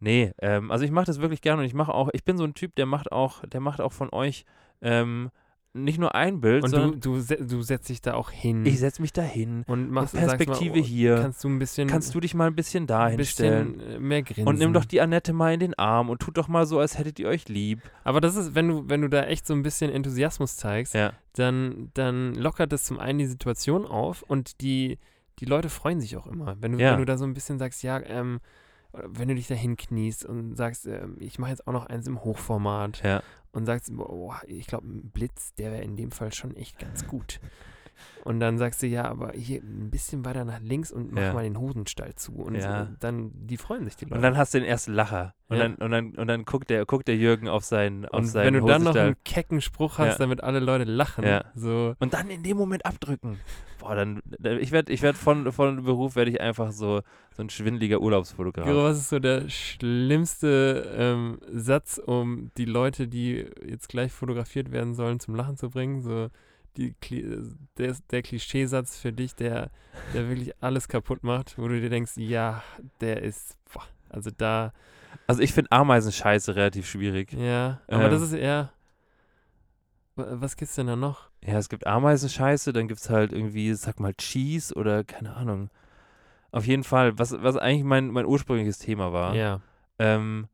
[0.00, 2.44] Nee, ähm, also ich mache das wirklich gerne und ich mache auch, ich bin so
[2.44, 4.44] ein Typ, der macht auch, der macht auch von euch
[4.80, 5.30] ähm,
[5.72, 8.66] nicht nur ein Bild, Und du, sondern du, se- du setzt dich da auch hin
[8.66, 9.62] ich setze mich da hin.
[9.68, 11.14] und machst und Perspektive mal, oh, hier.
[11.16, 13.78] Kannst du ein bisschen, Kannst du dich mal ein bisschen da hinstellen?
[13.78, 14.48] äh, mehr grinsen.
[14.48, 16.98] Und nimm doch die Annette mal in den Arm und tut doch mal so, als
[16.98, 17.82] hättet ihr euch lieb.
[18.02, 21.12] Aber das ist, wenn du, wenn du da echt so ein bisschen Enthusiasmus zeigst, Ja.
[21.34, 24.98] dann, dann lockert das zum einen die Situation auf und die,
[25.38, 26.56] die Leute freuen sich auch immer.
[26.60, 26.92] Wenn du, Ja.
[26.92, 28.40] wenn du da so ein bisschen sagst, ja, ähm,
[28.92, 32.22] wenn du dich da hinkniest und sagst, ähm, ich mache jetzt auch noch eins im
[32.24, 33.22] Hochformat Ja.
[33.52, 37.06] und sagst, boah, ich glaube, ein Blitz, der wäre in dem Fall schon echt ganz
[37.06, 37.40] gut.
[38.24, 41.32] Und dann sagst du, ja, aber hier ein bisschen weiter nach links und mach Ja.
[41.34, 42.32] mal den Hosenstall zu.
[42.36, 42.86] Und Ja.
[42.86, 44.14] so, dann, die freuen sich die Leute.
[44.16, 45.34] Und dann hast du den ersten Lacher.
[45.48, 45.64] Und, Ja.
[45.68, 48.46] dann, und, dann, und dann guckt der, guckt der Jürgen auf seinen, auf und seinen
[48.46, 49.06] wenn du dann noch Hosenstall.
[49.08, 53.38] einen kecken Spruch hast, damit alle Leute lachen, so, Und dann in dem Moment abdrücken.
[53.80, 54.20] Boah, dann,
[54.60, 57.00] ich werde ich werd von, von Beruf werde ich einfach so,
[57.34, 58.66] so ein schwindeliger Urlaubsfotograf.
[58.66, 64.70] Gero, was ist so der schlimmste ähm, Satz, um die Leute, die jetzt gleich fotografiert
[64.70, 66.02] werden sollen, zum Lachen zu bringen?
[66.02, 66.28] So
[66.76, 66.94] die,
[67.78, 69.70] der, der Klischeesatz für dich, der,
[70.14, 72.62] der wirklich alles kaputt macht, wo du dir denkst, ja,
[73.00, 74.72] der ist, boah, also da,
[75.26, 77.32] Also ich finde Ameisenscheiße relativ schwierig.
[77.32, 78.26] ja, aber das Ähm.
[78.28, 78.72] ist eher,
[80.28, 81.30] was gibt's denn da noch?
[81.44, 85.70] Ja, es gibt Ameisenscheiße, dann gibt es halt irgendwie, sag mal, Cheese oder keine Ahnung.
[86.52, 89.34] Auf jeden Fall, was, was eigentlich mein, mein ursprüngliches Thema war.
[89.34, 89.60] Ja,
[89.98, 90.48] Ähm,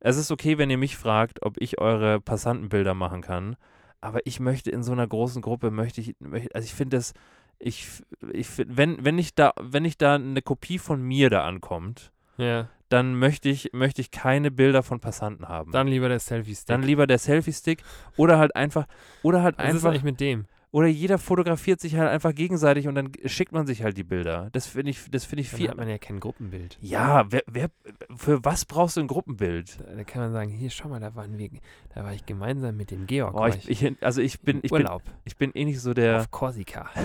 [0.00, 3.56] es ist okay, wenn ihr mich fragt, ob ich eure Passantenbilder machen kann,
[4.00, 7.14] aber ich möchte in so einer großen Gruppe, möchte ich, möchte, also ich finde das,
[7.60, 7.86] ich,
[8.32, 12.10] ich find, wenn, wenn ich da, wenn ich da eine Kopie von mir da ankommt,
[12.36, 12.68] Ja.
[12.92, 15.72] Dann möchte ich, möchte ich keine Bilder von Passanten haben.
[15.72, 16.66] Dann lieber der Selfie-Stick.
[16.66, 17.82] Dann lieber der Selfie-Stick
[18.16, 18.86] oder halt einfach,
[19.22, 20.46] oder halt Was ist einfach, eigentlich mit dem?
[20.72, 24.48] oder jeder fotografiert sich halt einfach gegenseitig und dann schickt man sich halt die Bilder.
[24.52, 25.68] Das finde ich, das finde ich Dann viel.
[25.68, 26.78] hat man ja kein Gruppenbild.
[26.80, 27.70] Ja, wer, wer,
[28.16, 29.78] für was brauchst du ein Gruppenbild?
[29.80, 31.50] Da, kann man sagen, hier, schau mal, da waren wir,
[31.94, 33.34] da war ich gemeinsam mit dem Georg.
[33.34, 36.20] Oh, ich, ich, also ich bin, ich bin, Urlaub ich bin eh nicht so der,
[36.20, 36.88] auf Korsika.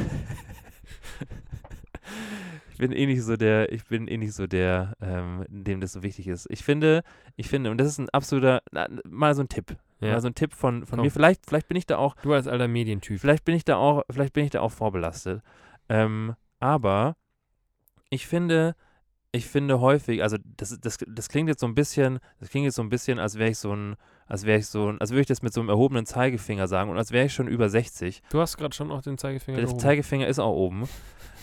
[2.78, 5.94] ich bin eh nicht so der, ich bin eh nicht so der, ähm, dem das
[5.94, 6.46] so wichtig ist.
[6.52, 7.02] Ich finde,
[7.36, 10.12] ich finde, und das ist ein absoluter, na, mal so ein Tipp, Ja.
[10.12, 11.06] mal so ein Tipp von, von Komm.
[11.06, 11.12] mir.
[11.12, 13.20] Vielleicht, vielleicht bin ich da auch, Du als alter Medientyp.
[13.20, 15.42] vielleicht bin ich da auch, vielleicht bin ich da auch vorbelastet.
[15.90, 17.16] Ähm, aber
[18.12, 18.76] ich finde,
[19.32, 22.76] ich finde häufig, also das, das, das klingt jetzt so ein bisschen, das klingt jetzt
[22.76, 23.96] so ein bisschen, als wäre ich so ein,
[24.28, 26.92] als wäre ich so ein, als würde ich das mit so einem erhobenen Zeigefinger sagen
[26.92, 28.22] und als wäre ich schon über 60.
[28.30, 29.80] Du hast gerade schon auch den Zeigefinger Der gehoben.
[29.80, 30.88] Zeigefinger ist auch oben.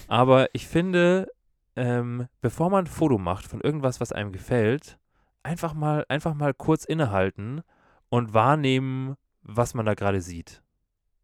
[0.09, 1.31] Aber ich finde,
[1.77, 4.99] ähm, bevor man ein Foto macht von irgendwas, was einem gefällt,
[5.43, 7.63] einfach mal, einfach mal kurz innehalten
[8.09, 10.63] und wahrnehmen, was man da gerade sieht.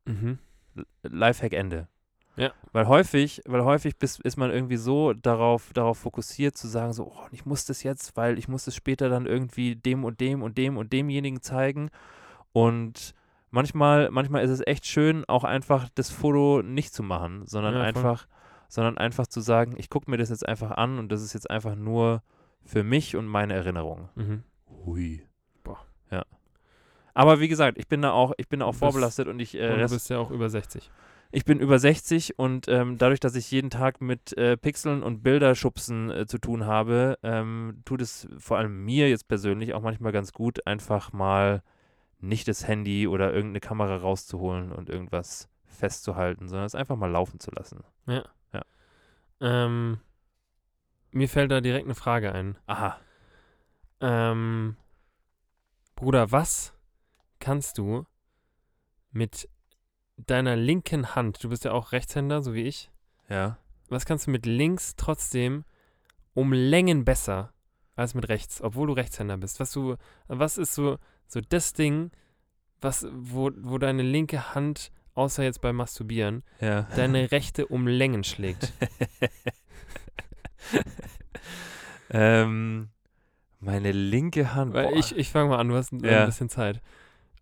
[0.04, 0.38] Mhm.
[1.02, 1.88] Lifehack Ende.
[2.36, 2.52] Ja.
[2.72, 7.12] Weil häufig, weil häufig bis, ist man irgendwie so darauf, darauf fokussiert zu sagen, so,
[7.12, 10.42] oh, ich muss das jetzt, weil ich muss das später dann irgendwie dem und dem
[10.42, 11.90] und dem und demjenigen zeigen.
[12.52, 13.14] Und
[13.50, 17.80] manchmal, manchmal ist es echt schön, auch einfach das Foto nicht zu machen, sondern Ja,
[17.92, 18.18] voll.
[18.70, 21.50] Sondern einfach zu sagen, ich gucke mir das jetzt einfach an und das ist jetzt
[21.50, 22.22] einfach nur
[22.64, 24.08] für mich und meine Erinnerung.
[24.14, 24.42] Mhm.
[24.86, 25.26] Hui.
[25.62, 25.78] Boah.
[26.10, 26.24] Ja.
[27.12, 29.54] Aber wie gesagt, ich bin da auch, ich bin da auch bist- vorbelastet und ich,
[29.54, 30.90] äh, Und du bist ja auch über 60.
[31.32, 35.22] ich bin über 60 und ähm, dadurch, dass ich jeden Tag mit äh, Pixeln und
[35.22, 40.12] Bilderschubsen äh, zu tun habe, ähm, tut es vor allem mir jetzt persönlich auch manchmal
[40.12, 41.62] ganz gut, einfach mal
[42.20, 47.40] nicht das Handy oder irgendeine Kamera rauszuholen und irgendwas festzuhalten, sondern es einfach mal laufen
[47.40, 47.82] zu lassen.
[49.40, 50.00] Ähm,
[51.12, 52.56] mir fällt da direkt eine Frage ein.
[52.66, 52.98] Aha.
[54.00, 54.76] Ähm,
[55.96, 56.72] Bruder, was
[57.38, 58.06] kannst du
[59.12, 59.48] mit
[60.16, 62.90] deiner linken Hand, du bist ja auch Rechtshänder, so wie ich,
[63.28, 63.58] Ja.
[63.88, 65.64] was kannst du mit links trotzdem
[66.34, 67.52] um Längen besser
[67.96, 69.60] als mit rechts, obwohl du Rechtshänder bist?
[69.60, 69.96] Was du,
[70.28, 72.10] was ist so, so das Ding,
[72.80, 76.82] was, wo, wo deine linke Hand, außer jetzt beim Masturbieren, Ja.
[76.96, 78.72] deine rechte um Längen schlägt?
[82.10, 82.88] ähm,
[83.60, 84.72] meine linke Hand.
[84.72, 84.92] Boah.
[84.94, 86.20] ich, ich fange mal an, du hast ein, Ja.
[86.22, 86.80] ein bisschen Zeit.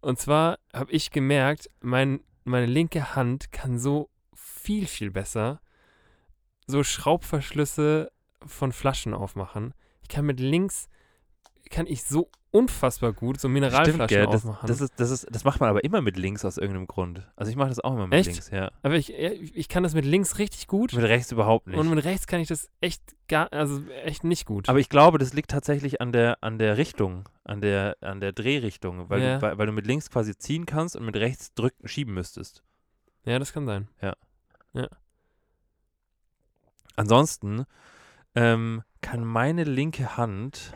[0.01, 5.61] Und zwar habe ich gemerkt, mein, meine linke Hand kann so viel, viel besser
[6.71, 8.13] so Schraubverschlüsse
[8.47, 9.73] von Flaschen aufmachen.
[10.03, 10.91] Ich kann mit links,
[11.69, 14.27] kann ich so unfassbar gut so Mineralflaschen Stimmt, gell?
[14.27, 14.67] Das, aufmachen.
[14.67, 17.27] das, ist, das, ist, das macht man aber immer mit links aus irgendeinem Grund.
[17.37, 18.31] Also ich mache das auch immer mit Echt?
[18.31, 18.71] links, ja.
[18.83, 21.77] Aber ich, ich kann das mit links richtig gut Mit rechts überhaupt nicht.
[21.79, 24.69] und mit rechts kann ich das echt gar, also echt nicht gut.
[24.69, 28.33] Aber ich glaube, das liegt tatsächlich an der, an der Richtung, an der, an der
[28.33, 29.37] Drehrichtung, weil, Ja.
[29.37, 32.63] du, weil, weil du mit links quasi ziehen kannst und mit rechts drücken, schieben müsstest.
[33.25, 33.89] ja, das kann sein.
[36.97, 37.65] Ansonsten
[38.35, 40.73] ähm, kann meine linke Hand.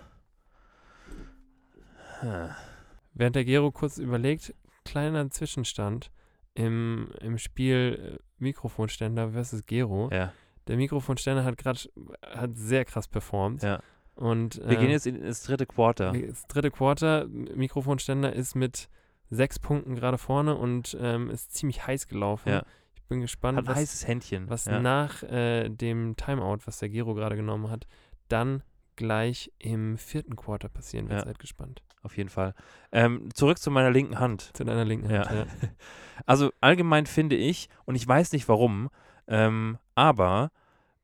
[3.14, 4.54] Während der Gero kurz überlegt,
[4.84, 6.10] kleiner Zwischenstand
[6.54, 10.10] im, im Spiel äh, Mikrofonständer versus Gero.
[10.12, 10.32] Ja,
[10.66, 11.80] Der Mikrofonständer hat gerade
[12.26, 13.62] hat sehr krass performt.
[13.62, 13.80] Ja.
[14.14, 16.12] Und wir äh, gehen jetzt in, ins dritte Quarter.
[16.12, 17.26] das dritte Quarter.
[17.26, 18.88] Mikrofonständer ist mit
[19.30, 22.50] sechs Punkten gerade vorne und ähm, ist ziemlich heiß gelaufen.
[22.50, 22.64] Ja.
[22.94, 24.48] Ich bin gespannt, Hat was, heißes Händchen.
[24.50, 24.80] was ja.
[24.80, 27.86] nach äh, dem Timeout, was der Gero gerade genommen hat,
[28.28, 28.62] dann
[28.96, 31.20] gleich im vierten Quarter passieren wird.
[31.20, 31.26] Ja.
[31.26, 31.82] Seid gespannt.
[32.02, 32.54] Auf jeden Fall.
[32.90, 34.50] Ähm, zurück zu meiner linken Hand.
[34.54, 35.28] Zu deiner linken Ja.
[35.28, 35.48] Hand.
[35.62, 35.68] Ja.
[36.26, 38.90] Also allgemein finde ich, und ich weiß nicht warum,
[39.26, 40.52] ähm, aber,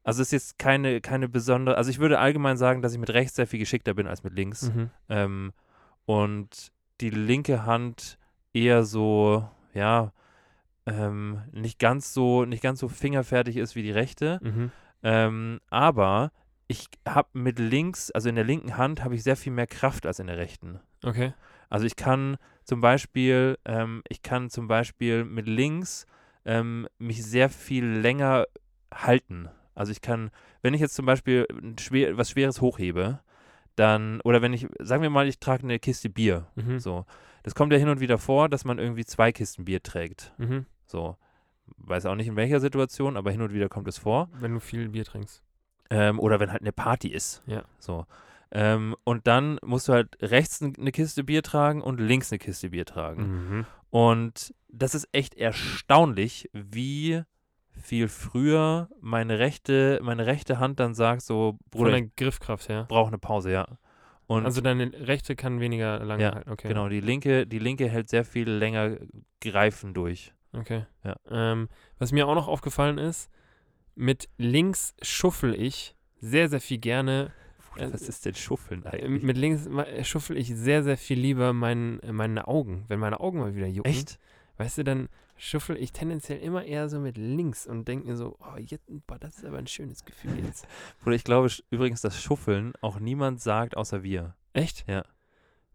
[0.05, 3.11] also es ist jetzt keine, keine besondere, also ich würde allgemein sagen, dass ich mit
[3.11, 4.71] rechts sehr viel geschickter bin als mit links.
[4.71, 4.91] Mhm.
[5.09, 5.53] Ähm,
[6.05, 8.19] und die linke Hand
[8.53, 10.13] eher so, ja,
[10.87, 14.39] ähm, nicht ganz so, nicht ganz so fingerfertig ist wie die rechte.
[14.43, 14.71] Mhm.
[15.03, 16.33] Ähm, aber
[16.69, 20.07] ich habe mit links, also in der linken Hand, habe ich sehr viel mehr Kraft
[20.07, 20.81] als in der rechten.
[21.05, 21.33] Okay.
[21.71, 26.07] Also ich kann zum Beispiel, ähm, ich kann zum Beispiel mit links
[26.45, 28.47] ähm, mich sehr viel länger
[28.93, 29.49] halten.
[29.75, 30.31] Also ich kann,
[30.63, 33.21] wenn ich jetzt zum Beispiel ein schwer, was Schweres hochhebe,
[33.77, 36.79] dann, oder wenn ich, sagen wir mal, ich trage eine Kiste Bier, Mhm.
[36.81, 37.05] so.
[37.45, 40.35] Das kommt ja hin und wieder vor, dass man irgendwie zwei Kisten Bier trägt.
[40.39, 40.67] Mhm.
[40.87, 41.17] So.
[41.77, 44.29] Weiß auch nicht in welcher Situation, aber hin und wieder kommt es vor.
[44.41, 45.43] Wenn du viel Bier trinkst.
[45.91, 47.43] Ähm, oder wenn halt eine Party ist.
[47.47, 47.63] Ja.
[47.79, 48.05] So.
[48.51, 52.71] Ähm, und dann musst du halt rechts eine Kiste Bier tragen und links eine Kiste
[52.71, 53.23] Bier tragen.
[53.59, 53.67] Mhm.
[53.91, 57.23] Und das ist echt erstaunlich, wie
[57.73, 62.69] viel früher meine rechte, meine rechte Hand dann sagt, so, Von Bruder, der ich Griffkraft
[62.69, 62.87] her.
[62.89, 63.67] brauche eine Pause, ja.
[64.27, 66.51] Und Also deine rechte kann weniger lange Ja, halten.
[66.51, 66.69] Okay.
[66.69, 68.97] genau, die linke, die linke hält sehr viel länger
[69.41, 70.35] greifen durch.
[70.53, 70.85] Okay.
[71.05, 71.17] Ja.
[71.31, 71.69] Ähm,
[71.99, 73.31] was mir auch noch aufgefallen ist,
[73.95, 77.33] mit links schuffel ich sehr, sehr viel gerne.
[77.77, 79.23] Äh, Was ist denn Schuffeln äh, eigentlich?
[79.23, 82.85] Mit links äh, schuffel ich sehr, sehr viel lieber mein, äh, meine Augen.
[82.89, 83.91] Wenn meine Augen mal wieder jucken.
[83.91, 84.19] Echt?
[84.57, 88.37] Weißt du, dann schuffel ich tendenziell immer eher so mit links und denke mir so,
[88.41, 90.67] oh, jetzt, boah, das ist aber ein schönes Gefühl jetzt.
[91.03, 94.35] Bruder, ich glaube übrigens, dass Schuffeln auch niemand sagt, außer wir.
[94.53, 94.85] Echt?
[94.89, 95.05] Ja.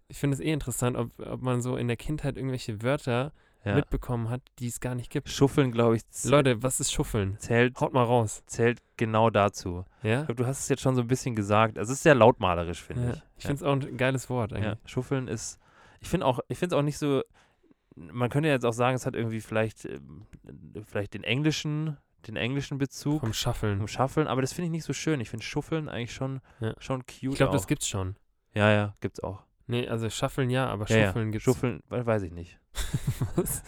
[0.09, 3.31] Ich finde es eh interessant, ob, ob man so in der Kindheit irgendwelche Wörter
[3.65, 3.75] Ja.
[3.75, 5.29] mitbekommen hat, die es gar nicht gibt.
[5.29, 7.37] Schuffeln, glaube ich, Leute, was ist Schuffeln?
[7.39, 8.43] zählt, Haut mal raus.
[8.45, 9.85] zählt genau dazu.
[10.01, 10.19] Ja?
[10.21, 11.77] Ich glaube, du hast es jetzt schon so ein bisschen gesagt.
[11.77, 13.13] Es ist sehr lautmalerisch, finde ja.
[13.13, 13.23] ich.
[13.37, 14.77] Ich finde es auch ein geiles Wort eigentlich.
[14.85, 15.59] Schuffeln ist,
[16.01, 17.21] ich finde auch, ich finde es auch nicht so,
[17.95, 20.25] man könnte jetzt auch sagen, es hat irgendwie vielleicht, ähm,
[20.85, 21.97] vielleicht den englischen,
[22.27, 23.77] den englischen Bezug Vom Schaffeln.
[23.77, 25.21] vom Schaffeln, aber das finde ich nicht so schön.
[25.21, 26.73] Ich finde Schuffeln eigentlich schon, Ja.
[26.79, 28.15] schon cute Ich glaube, das gibt's schon.
[28.53, 29.43] ja, ja, gibt's auch.
[29.67, 31.31] Nee, also Schaffeln ja, aber Ja, Schuffeln ja.
[31.31, 31.43] gibt's.
[31.45, 32.59] Schuffeln, we- weiß ich nicht.
[33.35, 33.63] Was?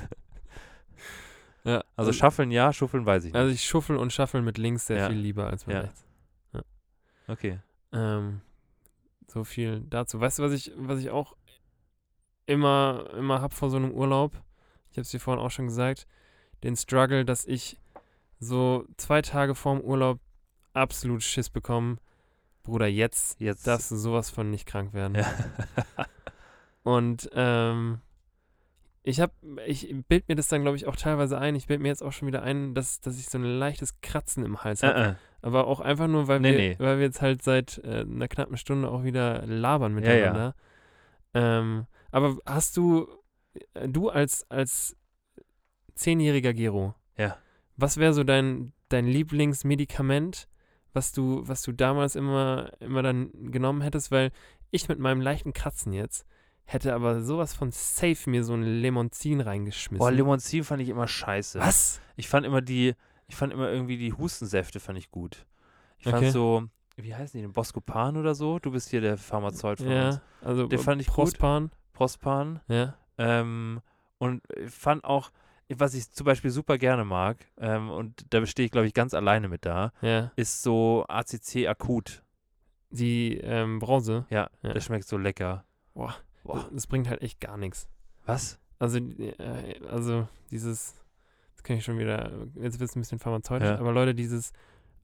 [1.64, 3.40] ja, Also Schaffeln ja, Schuffeln weiß ich nicht.
[3.40, 5.08] also ich schuffel und schaffel mit links sehr Ja.
[5.10, 6.06] viel lieber als mit rechts.
[7.28, 7.60] okay.
[7.92, 8.42] Ähm,
[9.28, 10.20] so viel dazu.
[10.20, 11.36] Weißt du, was ich, was ich auch
[12.46, 14.34] immer, immer hab vor so einem Urlaub?
[14.92, 16.08] Ich habe es dir vorhin auch schon gesagt.
[16.64, 17.80] Den Struggle, dass ich
[18.40, 20.20] so zwei Tage vorm Urlaub
[20.74, 21.98] absolut Schiss bekomme.
[22.66, 23.66] Bruder, jetzt Jetzt.
[23.68, 25.16] darfst du sowas von nicht krank werden.
[25.16, 25.26] Ja.
[26.84, 28.00] Und ähm,
[29.04, 29.34] ich habe,
[29.66, 31.56] ich bild mir das dann, glaube ich, auch teilweise ein.
[31.56, 34.44] Ich bild mir jetzt auch schon wieder ein, dass, dass ich so ein leichtes Kratzen
[34.44, 34.96] im Hals habe.
[35.00, 35.16] äh, äh.
[35.42, 36.76] Aber auch einfach nur, weil, Nee, wir, nee.
[36.80, 40.16] weil wir jetzt halt seit äh, einer knappen Stunde auch wieder labern Ja, ja.
[40.16, 40.56] miteinander.
[41.36, 43.08] Ähm, aber hast du,
[43.76, 44.96] äh, du als, als
[45.94, 47.38] zehnjähriger Gero, Ja.
[47.78, 50.48] was wäre so dein, dein Lieblingsmedikament,
[50.96, 54.12] was du, was du damals immer, immer dann genommen hättest?
[54.12, 54.32] Weil
[54.72, 56.26] ich mit meinem leichten Kratzen jetzt
[56.66, 60.00] hätte aber sowas von safe mir so ein Lemonzin reingeschmissen.
[60.00, 61.60] Boah, Limonzin fand ich immer scheiße.
[61.60, 62.02] Was?
[62.16, 62.96] Ich fand immer die,
[63.28, 65.46] ich fand immer irgendwie die Hustensäfte fand ich gut.
[66.00, 66.32] Ich fand Okay.
[66.32, 66.64] so,
[66.96, 68.58] wie heißen die denn, Boscopan oder so?
[68.60, 70.16] Du bist hier der Pharmazeut von uns.
[70.16, 71.16] Ja, also Den fand ich gut.
[71.16, 71.72] Prospan.
[71.94, 72.62] Prospan.
[72.68, 72.98] Ja.
[73.18, 73.82] Ähm,
[74.18, 75.32] und fand auch,
[75.70, 79.14] was ich zum Beispiel super gerne mag, ähm, und da stehe ich, glaube ich, ganz
[79.14, 82.24] alleine mit da, Ja, ist so ACC akut.
[82.92, 84.26] die ähm, Brause.
[84.30, 84.74] Ja, Ja.
[84.74, 85.66] das schmeckt so lecker.
[85.94, 86.56] Boah, Boah.
[86.56, 87.88] Das, das bringt halt echt gar nichts.
[88.26, 88.60] Was?
[88.80, 90.94] Also, äh, also dieses,
[91.56, 93.80] das kann ich schon wieder, jetzt wird es ein bisschen pharmazeutisch, Ja.
[93.80, 94.52] aber Leute, dieses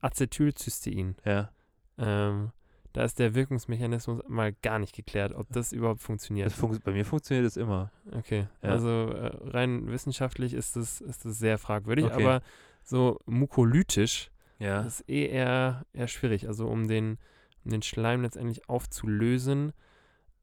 [0.00, 1.50] Acetylcystein, Ja.
[1.98, 2.52] ähm,
[2.92, 6.52] da ist der Wirkungsmechanismus mal gar nicht geklärt, ob das überhaupt Das funktioniert.
[6.52, 7.90] fun bei mir funktioniert das immer.
[8.12, 8.70] Okay, Ja.
[8.70, 12.14] also äh, rein wissenschaftlich ist das, ist das sehr fragwürdig, Okay.
[12.22, 12.42] aber
[12.82, 14.82] so mukolytisch Ja.
[14.82, 16.46] Das ist eh eher, eher schwierig.
[16.48, 17.18] Also um den,
[17.64, 19.72] um den Schleim letztendlich aufzulösen,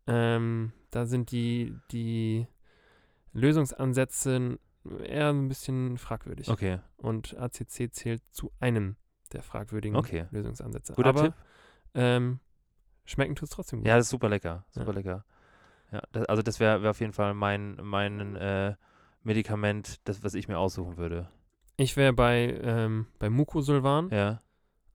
[0.07, 2.47] ähm, da sind die, die
[3.33, 4.59] Lösungsansätze
[5.03, 6.49] eher ein bisschen fragwürdig.
[6.49, 6.79] Okay.
[6.97, 8.95] Und ACC zählt zu einem
[9.31, 10.25] der fragwürdigen Okay.
[10.31, 10.93] Lösungsansätze.
[10.93, 11.33] Guter Aber Tipp.
[11.93, 12.39] Ähm,
[13.05, 13.87] schmecken tut es trotzdem gut.
[13.87, 14.65] Ja, das ist super lecker.
[14.75, 14.81] Ja.
[14.81, 15.25] Super lecker.
[15.91, 18.75] Ja, das, also das wäre wär auf jeden Fall mein, mein äh,
[19.23, 21.27] Medikament, das, was ich mir aussuchen würde.
[21.77, 24.41] Ich wäre bei, ähm, bei Mucosolvan, Ja,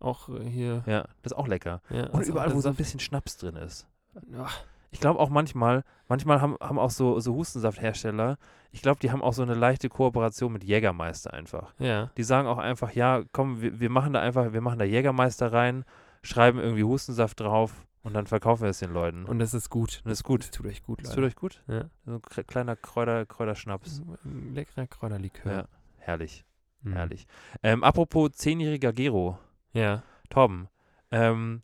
[0.01, 0.83] auch äh, hier.
[0.87, 1.81] ja, das ist auch lecker.
[1.91, 3.89] Ja, Und auch überall, der wo so ein bisschen Schnaps drin ist.
[4.31, 4.47] Ja,
[4.91, 8.37] Ich glaube auch manchmal, manchmal haben, haben auch so, so Hustensafthersteller,
[8.71, 11.73] ich glaube, die haben auch so eine leichte Kooperation mit Jägermeister einfach.
[11.79, 12.11] ja.
[12.17, 15.53] Die sagen auch einfach, ja, komm, wir, wir machen da einfach, wir machen da Jägermeister
[15.53, 15.85] rein,
[16.25, 19.25] schreiben irgendwie Hustensaft drauf und dann verkaufen wir es den Leuten.
[19.25, 20.01] Und das ist gut.
[20.05, 20.43] Und das ist gut.
[20.43, 21.16] Das tut euch gut, Das Leute.
[21.16, 21.62] tut euch gut?
[21.68, 21.85] Ja.
[22.05, 24.03] So ein kle- kleiner Kräuter, Kräuterschnaps.
[24.25, 25.53] Ein leckerer Kräuterlikör.
[25.53, 25.64] Ja,
[25.99, 26.45] herrlich,
[26.83, 26.93] Mhm.
[26.95, 27.27] herrlich.
[27.62, 29.39] Ähm, apropos zehnjähriger Gero,
[29.72, 30.03] Ja.
[30.31, 30.68] Torben,
[31.11, 31.62] ähm,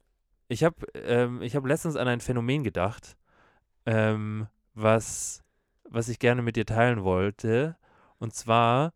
[0.48, 3.16] ich habe ähm, ich hab letztens an ein Phänomen gedacht,
[3.86, 5.42] ähm, was,
[5.84, 7.76] was ich gerne mit dir teilen wollte.
[8.18, 8.92] Und zwar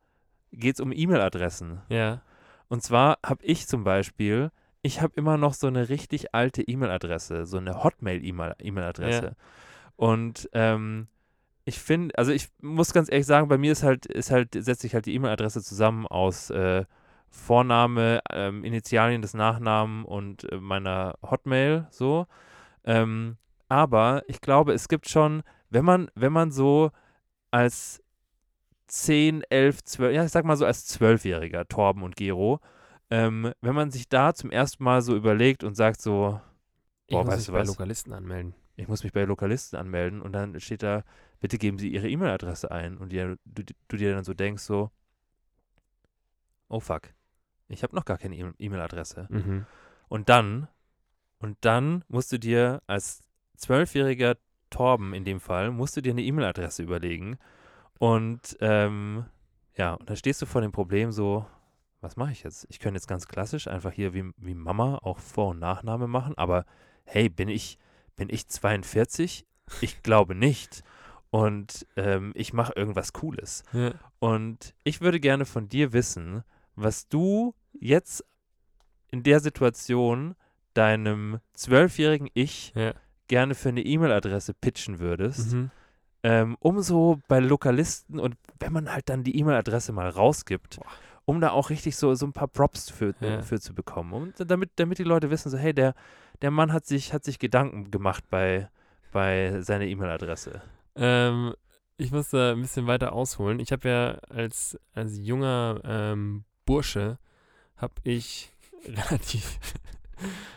[0.53, 1.81] geht es um E-Mail-Adressen.
[1.89, 2.23] Ja.
[2.69, 4.51] Und zwar habe ich zum Beispiel,
[4.85, 9.35] ich habe immer noch so eine richtig alte E-Mail-Adresse, so eine Hotmail-E-Mail-Adresse.
[9.97, 11.09] Und ähm,
[11.65, 14.83] ich finde, also ich muss ganz ehrlich sagen, bei mir ist halt, ist halt, setzt
[14.83, 16.85] sich halt die E-Mail-Adresse zusammen aus äh,
[17.31, 22.27] Vorname, ähm, Initialien des Nachnamen und äh, meiner Hotmail so.
[22.85, 23.39] Ähm,
[23.71, 26.91] aber ich glaube, es gibt schon, wenn man, wenn man so
[27.51, 28.03] als
[28.89, 32.61] 10, 11, 12, ja, ich sag mal so als Zwölfjähriger, Torben und Gero,
[33.15, 36.41] ähm, wenn man sich da zum ersten Mal so überlegt und sagt so,
[37.07, 37.69] Ich boah, muss weißt mich du bei was?
[37.69, 38.55] Lokalisten anmelden.
[38.77, 41.05] ich muss mich bei Lokalisten anmelden und dann steht da,
[41.41, 44.91] bitte geben Sie Ihre E-Mail-Adresse ein und dir, du, du dir dann so denkst so,
[46.69, 47.15] oh fuck,
[47.69, 49.27] ich habe noch gar keine E-Mail-Adresse.
[49.31, 49.67] Mhm.
[50.09, 50.69] Und dann,
[51.39, 53.21] und dann musst du dir als
[53.57, 54.37] zwölfjähriger
[54.71, 57.39] Torben in dem Fall, musst du dir eine E-Mail-Adresse überlegen
[57.99, 59.27] und ähm,
[59.77, 61.47] ja, und dann stehst du vor dem Problem so,
[62.05, 62.67] was mache ich jetzt?
[62.69, 66.35] Ich könnte jetzt ganz klassisch einfach hier wie, wie Mama auch Vor- und Nachname machen,
[66.39, 66.65] aber
[67.05, 67.79] hey, bin ich,
[68.17, 69.47] bin ich 42?
[69.81, 70.83] Ich glaube nicht.
[71.31, 73.65] Und ähm, ich mache irgendwas Cooles.
[73.73, 73.93] Ja.
[74.21, 76.45] Und ich würde gerne von dir wissen,
[76.77, 78.25] was du jetzt
[79.11, 80.35] in der Situation
[80.75, 82.95] deinem zwölfjährigen Ich Ja.
[83.29, 85.71] gerne für eine E-Mail-Adresse pitchen würdest, Mhm.
[86.23, 90.79] ähm, um so bei Lokalisten und wenn man halt dann die E-Mail-Adresse mal rausgibt,
[91.27, 93.43] um da auch richtig so, so ein paar Props für, Ja.
[93.43, 94.13] für zu bekommen.
[94.13, 95.95] Und damit, damit die Leute wissen, so, hey, der,
[96.43, 98.69] der Mann hat sich, hat sich Gedanken gemacht bei,
[99.13, 100.61] bei seiner E-Mail-Adresse.
[100.97, 101.55] Ähm,
[101.97, 103.59] ich muss da ein bisschen weiter ausholen.
[103.61, 107.19] Ich habe ja als, als junger ähm, Bursche,
[107.77, 108.51] habe ich
[108.87, 109.59] relativ,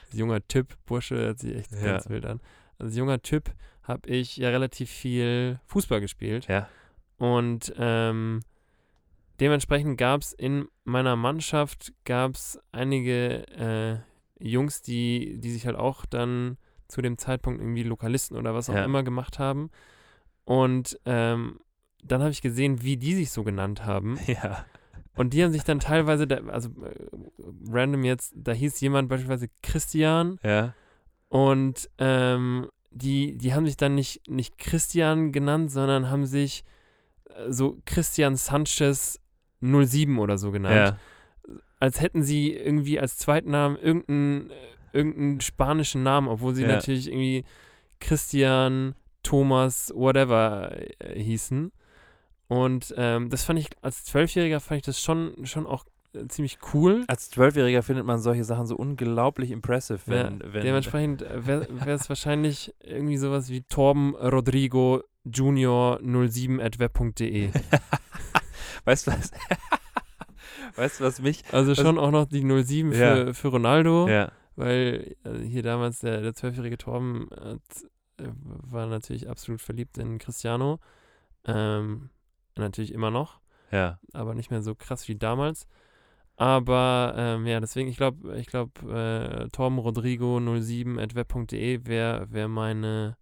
[0.06, 1.94] als junger Typ, Bursche hört sich echt Ja.
[1.94, 2.42] ganz wild an.
[2.80, 3.52] Als junger Typ
[3.84, 6.48] habe ich ja relativ viel Fußball gespielt.
[6.48, 6.68] Ja.
[7.18, 8.42] Und ähm,
[9.40, 13.48] dementsprechend gab es in meiner Mannschaft gab's einige
[14.40, 16.58] äh, Jungs, die, die sich halt auch dann
[16.88, 18.86] zu dem Zeitpunkt irgendwie Lokalisten oder was auch Ja.
[18.86, 19.70] immer gemacht haben.
[20.46, 21.60] Und ähm,
[22.04, 24.18] dann habe ich gesehen, wie die sich so genannt haben.
[24.28, 24.66] Ja.
[25.16, 26.94] Und die haben sich dann teilweise, da, also äh,
[27.72, 30.76] random jetzt, da hieß jemand beispielsweise Christian Ja.
[31.28, 36.64] und ähm, die, die haben sich dann nicht, nicht Christian genannt, sondern haben sich
[37.36, 39.20] äh, so Christian Sanchez
[39.62, 40.98] 07 oder so genannt.
[41.48, 41.56] Ja.
[41.80, 44.54] Als hätten sie irgendwie als Zweitnamen irgendeinen, äh,
[44.94, 46.70] irgendeinen spanischen Namen, obwohl sie Ja.
[46.70, 47.46] natürlich irgendwie
[48.00, 51.72] Christian, Thomas, whatever äh, hießen.
[52.48, 55.84] Und ähm, das fand ich, als Zwölfjähriger fand ich das schon, schon auch
[56.14, 57.04] äh, ziemlich cool.
[57.08, 62.08] Als Zwölfjähriger findet man solche Sachen so unglaublich impressive, wenn, ja, wenn dementsprechend wäre es
[62.08, 67.50] wahrscheinlich irgendwie sowas wie Torben Rodrigo Junior 07 at web.de.
[68.86, 69.32] weißt du was?
[70.76, 71.44] weißt du was mich?
[71.52, 72.98] Also Was- schon auch noch die 07 für,
[73.28, 73.34] Ja.
[73.34, 74.32] für Ronaldo, Ja.
[74.56, 77.62] weil äh, hier damals der, der zwölfjährige Torben hat,
[78.20, 80.80] äh, war natürlich absolut verliebt in Cristiano.
[81.46, 82.10] Ähm,
[82.56, 83.40] natürlich immer noch,
[83.72, 84.00] Ja.
[84.14, 85.68] aber nicht mehr so krass wie damals.
[86.40, 92.32] Aber ähm, ja, deswegen, ich glaube, ich glaube, äh, Torben Rodrigo 07 at web.de wäre
[92.32, 93.18] wär meine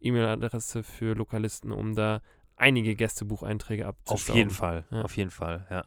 [0.00, 2.20] E-Mail-Adresse für Lokalisten, um da
[2.58, 4.36] einige Gästebucheinträge Auf abzustauben.
[4.38, 4.84] jeden Fall.
[4.90, 5.02] Ja.
[5.02, 5.84] Auf jeden Fall, ja.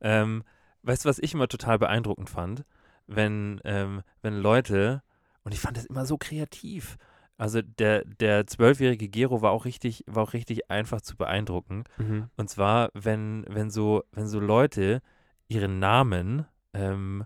[0.00, 0.44] Ähm,
[0.82, 2.64] weißt du, was ich immer total beeindruckend fand?
[3.06, 5.02] Wenn, ähm, wenn Leute,
[5.42, 6.96] und ich fand das immer so kreativ.
[7.36, 11.84] Also der, der zwölfjährige Gero war auch richtig, war auch richtig einfach zu beeindrucken.
[11.96, 12.28] Mhm.
[12.36, 15.00] Und zwar, wenn, wenn so, wenn so Leute
[15.48, 17.24] ihren Namen, ähm,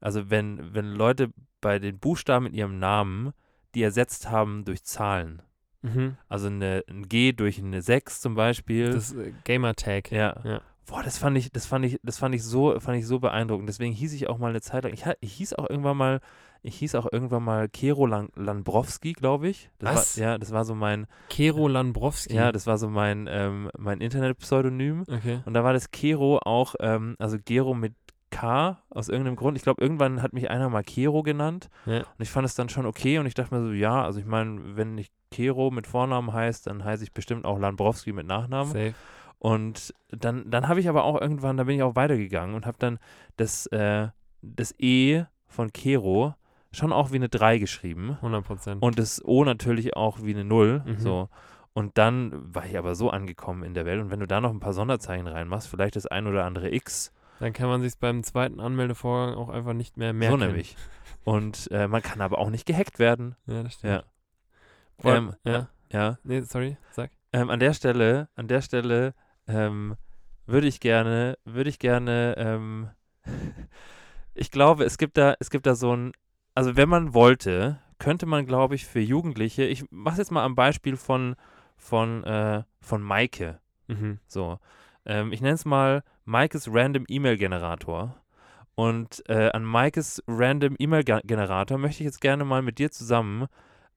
[0.00, 3.32] also wenn, wenn Leute bei den Buchstaben in ihrem Namen,
[3.74, 5.42] die ersetzt haben durch Zahlen.
[5.84, 6.16] Mhm.
[6.28, 8.90] Also eine, ein G durch eine 6 zum Beispiel.
[8.90, 10.10] Das äh, Gamertag.
[10.10, 10.34] ja.
[10.44, 10.60] Ja.
[10.86, 13.68] Boah, das fand ich, das fand ich, das fand ich so, fand ich so beeindruckend.
[13.68, 16.20] Deswegen hieß ich auch mal eine Zeit lang, ich, ich hieß auch irgendwann mal,
[16.62, 19.70] ich hieß auch irgendwann mal Kero Lan Lambrowski, glaube ich.
[19.78, 20.18] Das Was?
[20.18, 22.34] War, ja, das war so mein, Kero Lambrowski.
[22.34, 25.04] ja, das war so mein, ähm, mein Internetpseudonym.
[25.10, 25.40] Okay.
[25.46, 27.94] Und da war das Kero auch, ähm, also Gero mit
[28.30, 29.56] K aus irgendeinem Grund.
[29.56, 31.70] Ich glaube, irgendwann hat mich einer mal Kero genannt.
[31.86, 31.98] Ja.
[31.98, 33.18] Und ich fand es dann schon okay.
[33.18, 36.68] Und ich dachte mir so, ja, also ich meine, wenn ich Kero mit Vornamen heißt,
[36.68, 38.72] dann heiße ich bestimmt auch Lambrowski mit Nachnamen.
[38.72, 38.94] Safe.
[39.38, 42.78] Und dann, dann habe ich aber auch irgendwann, da bin ich auch weitergegangen und habe
[42.78, 42.98] dann
[43.36, 44.08] das, äh,
[44.42, 46.34] das E von Kero
[46.72, 48.12] schon auch wie eine 3 geschrieben.
[48.22, 48.82] 100 Prozent.
[48.82, 50.82] Und das O natürlich auch wie eine 0.
[50.86, 50.98] Mhm.
[50.98, 51.28] So.
[51.72, 54.00] Und dann war ich aber so angekommen in der Welt.
[54.00, 57.12] Und wenn du da noch ein paar Sonderzeichen reinmachst, vielleicht das ein oder andere X,
[57.40, 60.38] Dann kann man sich beim zweiten Anmeldevorgang auch einfach nicht mehr merken.
[60.38, 60.76] so nämlich.
[61.24, 63.34] Und äh, man kann aber auch nicht gehackt werden.
[63.46, 63.92] Ja, das stimmt.
[63.92, 64.02] Ja.
[65.02, 65.68] Ähm, ja.
[65.92, 66.18] Ja.
[66.24, 67.10] Nee, sorry, sag.
[67.32, 69.14] Ähm, an der Stelle, an der Stelle
[69.46, 69.96] ähm,
[70.46, 72.90] würde ich gerne, würde ich gerne, ähm,
[74.34, 76.12] ich glaube, es gibt da, es gibt da so ein,
[76.54, 80.54] also wenn man wollte, könnte man, glaube ich, für Jugendliche, ich mache jetzt mal am
[80.54, 81.36] Beispiel von,
[81.76, 83.60] von, äh, von Maike.
[83.88, 84.18] Mhm.
[84.26, 84.58] So,
[85.04, 88.16] ähm, ich nenne es mal Maikes Random E-Mail Generator.
[88.76, 92.90] Und äh, an Maikes Random E-Mail Ge- Generator möchte ich jetzt gerne mal mit dir
[92.90, 93.46] zusammen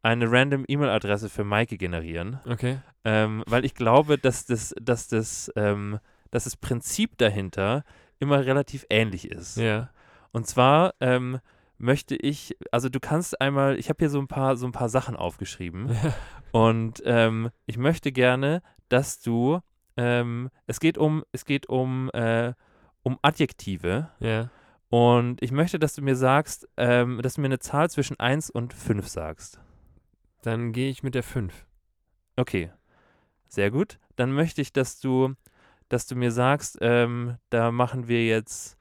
[0.01, 2.39] eine Random E-Mail-Adresse für Maike generieren.
[2.47, 2.79] Okay.
[3.03, 5.99] Ähm, weil ich glaube, dass das, dass das, ähm,
[6.31, 7.83] dass das Prinzip dahinter
[8.19, 9.57] immer relativ ähnlich ist.
[9.57, 9.89] Ja.
[10.31, 11.39] Und zwar ähm,
[11.77, 14.89] möchte ich, also du kannst einmal, ich habe hier so ein paar, so ein paar
[14.89, 15.95] Sachen aufgeschrieben
[16.51, 19.59] und ähm, ich möchte gerne, dass du,
[19.95, 22.53] ähm, es geht um, es geht um, äh,
[23.03, 24.49] um Adjektive ja.
[24.89, 28.49] und ich möchte, dass du mir sagst, ähm, dass du mir eine Zahl zwischen 1
[28.49, 29.59] und 5 sagst.
[30.47, 31.65] Dann gehe ich mit der 5.
[32.37, 32.71] Okay,
[33.49, 33.99] sehr gut.
[34.15, 35.35] Dann möchte ich, dass du,
[35.89, 38.77] dass du mir sagst, ähm, da machen wir jetzt,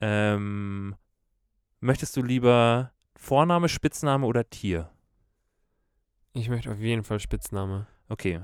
[0.00, 0.96] ähm,
[1.80, 4.90] möchtest du lieber Vorname, Spitzname oder Tier?
[6.32, 7.86] Ich möchte auf jeden Fall Spitzname.
[8.08, 8.40] Okay.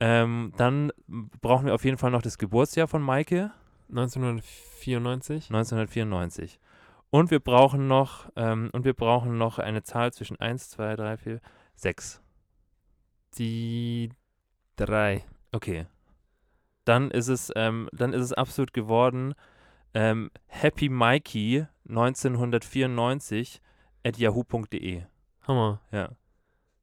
[0.00, 0.92] Ähm, dann
[1.40, 3.52] brauchen wir auf jeden Fall noch das Geburtsjahr von Maike,
[3.88, 5.48] 1994.
[5.48, 6.60] 1994.
[7.08, 11.16] Und wir brauchen noch, ähm, und wir brauchen noch eine Zahl zwischen 1, 2, 3,
[11.16, 11.40] 4,
[11.80, 12.20] 6.
[13.38, 14.10] Die
[14.76, 15.24] 3.
[15.52, 15.86] Okay.
[16.84, 19.34] Dann ist es, ähm, dann ist es absolut geworden.
[19.94, 23.62] Ähm, Happy Mikey 1994
[24.04, 25.04] at yahoo.de.
[25.48, 25.80] Hammer.
[25.90, 26.10] Ja.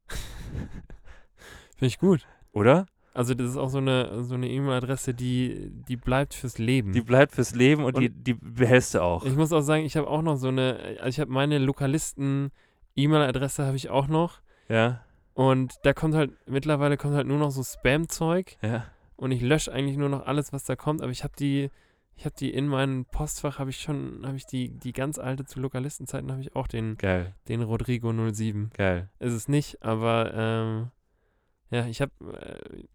[1.75, 2.25] Finde ich gut.
[2.51, 2.87] Oder?
[3.13, 6.93] Also das ist auch so eine so eine E-Mail-Adresse, die, die bleibt fürs Leben.
[6.93, 9.23] Die bleibt fürs Leben und, die, die behältst du auch.
[9.25, 13.63] ich muss auch sagen, ich habe auch noch so eine, also ich habe meine Lokalisten-E-Mail-Adresse
[13.65, 14.41] habe ich auch noch.
[14.69, 15.01] Ja,
[15.33, 18.85] Und da kommt halt, mittlerweile kommt halt nur noch so Spam-Zeug ja.
[19.15, 21.69] und ich lösche eigentlich nur noch alles, was da kommt, aber ich habe die,
[22.15, 25.45] ich habe die in meinem Postfach, habe ich schon, habe ich die, die ganz alte
[25.45, 28.71] zu Lokalistenzeiten, habe ich auch den, Geil, den Rodrigo 07.
[28.75, 29.09] geil.
[29.19, 30.91] Ist es nicht, aber ähm,
[31.69, 32.11] ja, ich habe,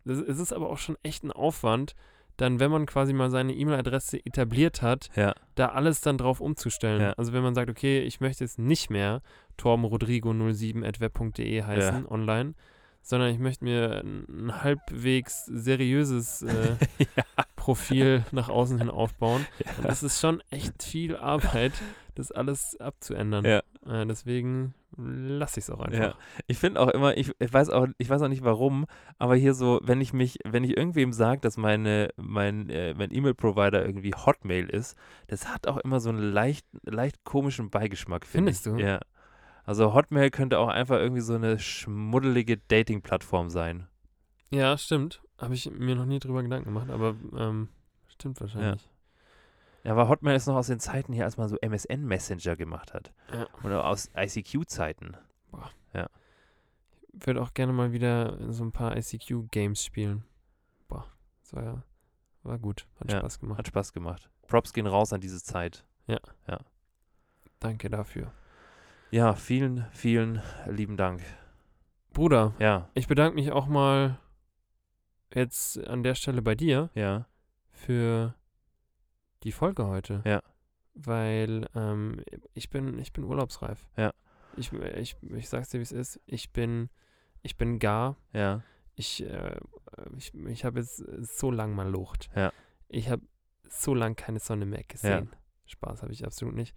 [0.07, 1.95] äh, es ist aber auch schon echt ein Aufwand,
[2.39, 7.01] dann, wenn man quasi mal seine E-Mail-Adresse etabliert hat, Ja, da alles dann drauf umzustellen.
[7.01, 7.12] Ja.
[7.12, 9.20] Also wenn man sagt, okay, ich möchte jetzt nicht mehr
[9.59, 12.55] torbenrodrigo07.web.de heißen online,
[13.03, 16.76] sondern ich möchte mir ein, halbwegs seriöses äh,
[17.57, 19.46] Profil nach außen hin aufbauen.
[19.78, 21.72] Und das ist schon echt viel Arbeit,
[22.14, 23.44] das alles abzuändern.
[23.44, 23.62] Ja.
[23.86, 25.98] Äh, deswegen lasse ich es auch einfach.
[25.98, 26.14] Ja.
[26.46, 28.86] Ich finde auch immer, ich, ich weiß auch, ich weiß auch nicht warum,
[29.18, 33.12] aber hier so, wenn ich mich, wenn ich irgendwem sage, dass meine, mein, äh, mein
[33.12, 34.96] E-Mail-Provider irgendwie Hotmail ist,
[35.28, 38.72] das hat auch immer so einen leicht, leicht komischen Beigeschmack, finde Findest ich.
[38.72, 38.78] du?
[38.78, 39.00] Ja.
[39.65, 43.87] Also Hotmail könnte auch einfach irgendwie so eine schmuddelige Dating-Plattform sein.
[44.51, 45.23] Ja, stimmt.
[45.39, 47.69] Habe ich mir noch nie drüber Gedanken gemacht, aber ähm,
[48.09, 48.89] stimmt wahrscheinlich.
[49.85, 53.13] Ja, aber Hotmail ist noch aus den Zeiten hier, als man so MSN-Messenger gemacht hat.
[53.33, 53.47] Ja.
[53.65, 55.17] Oder aus ICQ-Zeiten.
[57.15, 60.25] Ich würde auch gerne mal wieder so ein paar ICQ-Games spielen.
[60.89, 61.07] Boah,
[61.43, 61.83] das war ja
[62.43, 62.87] war gut.
[62.99, 63.59] Hat Ja, Spaß gemacht.
[63.59, 64.31] Hat Spaß gemacht.
[64.49, 65.85] Props gehen raus an diese Zeit.
[67.61, 68.33] Danke dafür.
[69.13, 71.21] Ja, vielen, vielen lieben Dank.
[72.15, 74.19] Bruder, Ja, ich bedanke mich auch mal
[75.35, 77.27] jetzt an der Stelle bei dir ja,
[77.71, 78.35] für
[79.43, 80.23] die Folge heute.
[80.25, 80.43] Ja.
[80.95, 82.23] Weil ähm,
[82.55, 83.87] ich bin, ich bin urlaubsreif.
[83.99, 84.15] Ja.
[84.57, 86.19] Ich, ich, ich sag's dir, wie es ist.
[86.25, 86.89] Ich bin,
[87.43, 88.17] ich bin gar.
[88.33, 88.63] ja,
[88.95, 89.61] Ich, äh,
[90.17, 91.05] ich, ich habe jetzt
[91.39, 92.31] so lang mal Lucht.
[92.35, 92.51] Ja.
[92.89, 93.23] Ich habe
[93.69, 95.31] so lang keine Sonne mehr gesehen.
[95.67, 96.75] Spaß habe ich absolut nicht.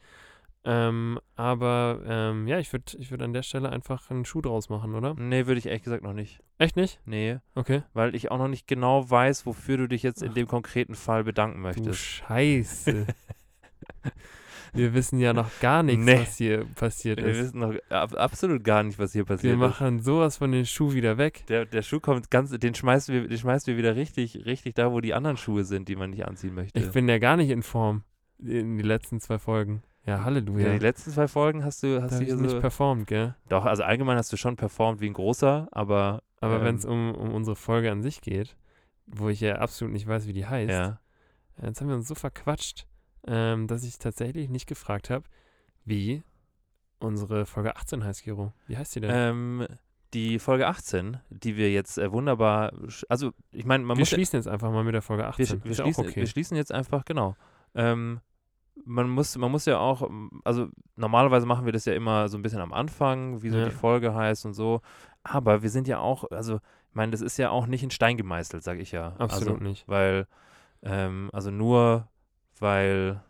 [0.67, 4.67] Ähm, aber ähm, ja, ich würde ich würd an der Stelle einfach einen Schuh draus
[4.69, 5.13] machen, oder?
[5.13, 6.41] Nee, würde ich ehrlich gesagt noch nicht.
[6.57, 6.99] Echt nicht?
[7.05, 7.83] Nee, Okay.
[7.93, 11.23] weil ich auch noch nicht genau weiß, wofür du dich jetzt in dem konkreten Fall
[11.23, 11.99] bedanken Du möchtest.
[11.99, 13.05] Scheiße.
[14.73, 16.19] Wir wissen ja noch gar nichts, Nee.
[16.19, 17.37] was hier passiert Wir ist.
[17.37, 19.59] wissen noch ab, absolut gar nicht, was hier Wir passiert ist.
[19.59, 21.45] machen sowas von den Schuh wieder weg.
[21.47, 24.91] Der, der Schuh kommt ganz, den schmeißen wir, den schmeißen wir wieder richtig, richtig da,
[24.91, 26.77] wo die anderen Schuhe sind, die man nicht anziehen möchte.
[26.77, 28.03] Ich bin ja gar nicht in Form
[28.39, 29.81] in die letzten zwei Folgen.
[30.05, 30.67] Ja, Halleluja.
[30.67, 32.59] ja, die letzten zwei Folgen hast du, hast du hier nicht so.
[32.59, 33.35] performt, gell?
[33.49, 36.21] Doch, also allgemein hast du schon performt wie ein großer, aber.
[36.41, 38.55] Aber ähm, wenn es um, um unsere Folge an sich geht,
[39.07, 40.99] wo ich ja absolut nicht weiß, wie die heißt, Ja.
[41.61, 42.85] äh, jetzt haben wir uns so verquatscht,
[43.27, 45.25] ähm, dass ich tatsächlich nicht gefragt habe,
[45.85, 46.21] wie
[46.99, 48.53] unsere Folge 18 heißt, Giro.
[48.67, 49.11] Wie heißt die denn?
[49.13, 49.67] Ähm,
[50.13, 52.71] die Folge 18, die wir jetzt äh, wunderbar.
[53.09, 54.11] Also, ich meine, man wir muss.
[54.11, 55.63] ja- schließen jetzt einfach mal mit der Folge 18.
[55.63, 56.15] wir, wir, schließen, okay.
[56.17, 57.35] wir schließen jetzt einfach, genau.
[57.73, 58.21] Ähm,
[58.83, 62.37] man muss, man muss ja auch, ähm, also normalerweise machen wir das ja immer so
[62.37, 63.65] ein bisschen am Anfang, wie so Ja.
[63.65, 64.81] die Folge heißt und so.
[65.23, 68.17] Aber wir sind ja auch, also, ich meine, das ist ja auch nicht in Stein
[68.17, 69.15] gemeißelt, sage ich ja.
[69.17, 69.87] Absolut also, nicht.
[69.87, 70.27] Weil,
[70.83, 72.07] ähm, also nur
[72.59, 73.21] weil,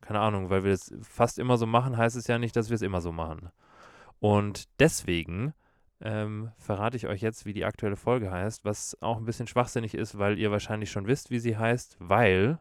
[0.00, 2.74] keine Ahnung, weil wir das fast immer so machen, heißt es ja nicht, dass wir
[2.74, 3.50] es immer so machen.
[4.20, 5.52] Und deswegen
[6.00, 9.94] ähm, verrate ich euch jetzt, wie die aktuelle Folge heißt, was auch ein bisschen schwachsinnig
[9.94, 12.58] ist, weil ihr wahrscheinlich schon wisst, wie sie heißt, weil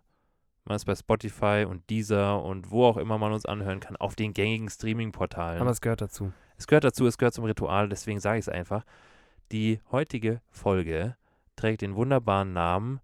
[0.68, 4.16] man es bei Spotify und Deezer und wo auch immer man uns anhören kann, auf
[4.16, 5.62] den gängigen Streaming-Portalen.
[5.62, 6.32] Aber es gehört dazu.
[6.58, 8.84] Es gehört dazu, es gehört zum Ritual, deswegen sage ich es einfach.
[9.52, 11.16] Die heutige Folge
[11.56, 13.00] trägt den wunderbaren Namen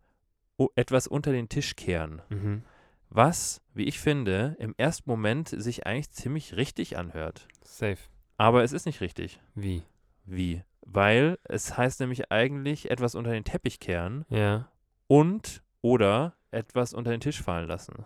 [0.76, 2.64] etwas unter den Tisch kehren, Mhm.
[3.10, 7.48] was, wie ich finde, im ersten Moment sich eigentlich ziemlich richtig anhört.
[7.64, 7.98] Safe.
[8.38, 9.40] Aber es ist nicht richtig.
[9.56, 9.82] Wie?
[10.26, 10.62] Wie?
[10.82, 14.68] Weil es heißt nämlich eigentlich etwas unter den Teppich kehren Ja.
[15.08, 18.06] und oder etwas unter den Tisch fallen lassen.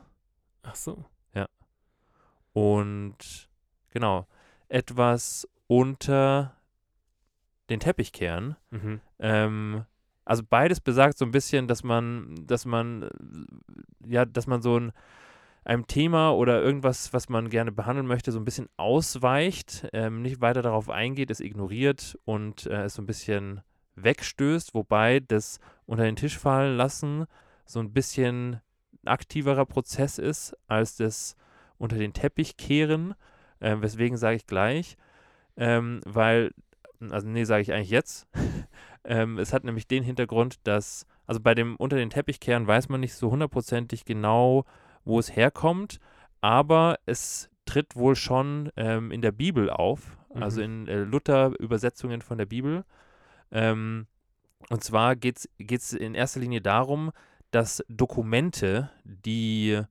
[0.64, 1.06] Ach so.
[2.54, 3.50] Und
[3.92, 4.28] genau,
[4.70, 6.56] etwas unter
[7.70, 8.56] den Teppich kehren.
[8.72, 9.02] Mhm.
[9.20, 9.86] Ähm,
[10.24, 13.10] also beides besagt so ein bisschen, dass man, dass man,
[14.06, 14.94] ja, dass man so ein
[15.66, 20.40] einem Thema oder irgendwas, was man gerne behandeln möchte, so ein bisschen ausweicht, ähm, nicht
[20.40, 23.62] weiter darauf eingeht, es ignoriert und äh, es so ein bisschen
[23.96, 27.26] wegstößt, wobei das unter den Tisch fallen lassen
[27.66, 28.62] so ein bisschen
[29.06, 31.36] aktiverer Prozess ist als das
[31.78, 33.16] unter den Teppich kehren.
[33.62, 34.98] Ähm, weswegen sage ich gleich,
[35.58, 36.54] ähm, weil,
[37.10, 38.28] also nee, sage ich eigentlich jetzt.
[39.04, 42.90] ähm, es hat nämlich den Hintergrund, dass, also bei dem unter den Teppich kehren weiß
[42.90, 44.66] man nicht so hundertprozentig genau,
[45.06, 46.00] wo es herkommt,
[46.42, 52.38] aber es tritt wohl schon ähm, in der Bibel auf, also in äh, Luther-Übersetzungen von
[52.38, 52.84] der Bibel.
[53.52, 54.08] Ähm,
[54.70, 57.12] und zwar geht es in erster Linie darum,
[57.52, 59.82] dass Dokumente, die,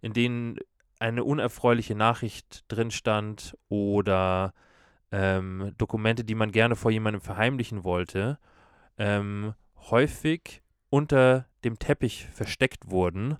[0.00, 0.56] in denen
[0.98, 4.54] eine unerfreuliche Nachricht drin stand oder
[5.10, 8.38] ähm, Dokumente, die man gerne vor jemandem verheimlichen wollte,
[8.98, 9.54] ähm,
[9.90, 13.36] häufig unter dem Teppich versteckt wurden,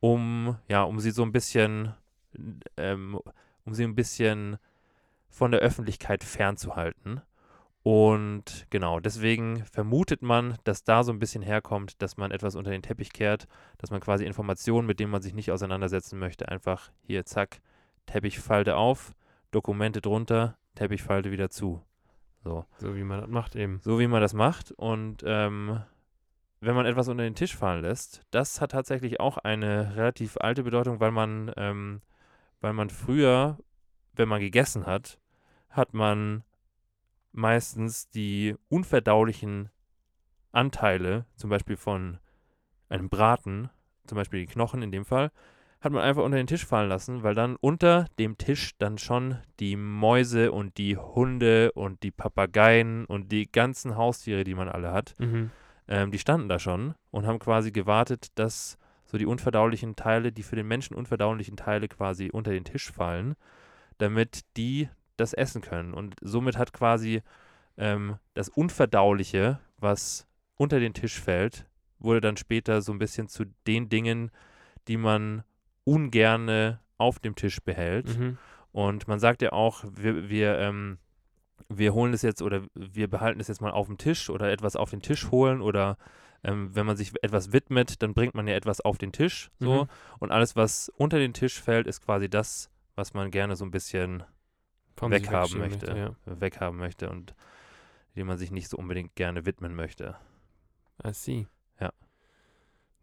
[0.00, 1.94] um, ja, um sie so ein bisschen,
[2.76, 3.18] ähm,
[3.64, 4.58] um sie ein bisschen
[5.28, 7.20] von der Öffentlichkeit fernzuhalten.
[7.82, 12.70] Und genau, deswegen vermutet man, dass da so ein bisschen herkommt, dass man etwas unter
[12.70, 13.46] den Teppich kehrt,
[13.78, 17.60] dass man quasi Informationen, mit denen man sich nicht auseinandersetzen möchte, einfach hier, zack,
[18.06, 19.14] Teppichfalte auf,
[19.50, 21.82] Dokumente drunter, Teppichfalte wieder zu.
[22.44, 22.64] So.
[22.78, 23.80] So wie man das macht eben.
[23.82, 24.72] So wie man das macht.
[24.72, 25.80] Und ähm,
[26.60, 30.62] wenn man etwas unter den Tisch fallen lässt, das hat tatsächlich auch eine relativ alte
[30.64, 32.02] Bedeutung, weil man, ähm,
[32.60, 33.58] weil man früher,
[34.14, 35.18] wenn man gegessen hat,
[35.70, 36.42] hat man
[37.38, 39.70] meistens die unverdaulichen
[40.52, 42.18] Anteile, zum Beispiel von
[42.88, 43.70] einem Braten,
[44.06, 45.30] zum Beispiel die Knochen in dem Fall,
[45.80, 49.38] hat man einfach unter den Tisch fallen lassen, weil dann unter dem Tisch dann schon
[49.60, 54.92] die Mäuse und die Hunde und die Papageien und die ganzen Haustiere, die man alle
[54.92, 55.50] hat, Mhm.
[55.86, 60.42] ähm, die standen da schon und haben quasi gewartet, dass so die unverdaulichen Teile, die
[60.42, 63.36] für den Menschen unverdaulichen Teile quasi unter den Tisch fallen,
[63.98, 65.92] damit die das essen können.
[65.92, 67.22] Und somit hat quasi
[67.76, 71.66] ähm, das Unverdauliche, was unter den Tisch fällt,
[71.98, 74.30] wurde dann später so ein bisschen zu den Dingen,
[74.86, 75.44] die man
[75.84, 78.18] ungerne auf dem Tisch behält.
[78.18, 78.38] Mhm.
[78.72, 80.98] Und man sagt ja auch, wir, wir, ähm,
[81.68, 84.76] wir holen es jetzt oder wir behalten es jetzt mal auf dem Tisch oder etwas
[84.76, 85.96] auf den Tisch holen oder
[86.44, 89.50] ähm, wenn man sich etwas widmet, dann bringt man ja etwas auf den Tisch.
[89.58, 89.84] So.
[89.84, 89.88] Mhm.
[90.18, 93.70] Und alles, was unter den Tisch fällt, ist quasi das, was man gerne so ein
[93.70, 94.22] bisschen
[95.02, 96.14] weghaben wegschieben möchte, ja.
[96.40, 97.34] weghaben möchte und
[98.16, 100.16] dem man sich nicht so unbedingt gerne widmen möchte.
[101.04, 101.46] I see.
[101.80, 101.92] Ja.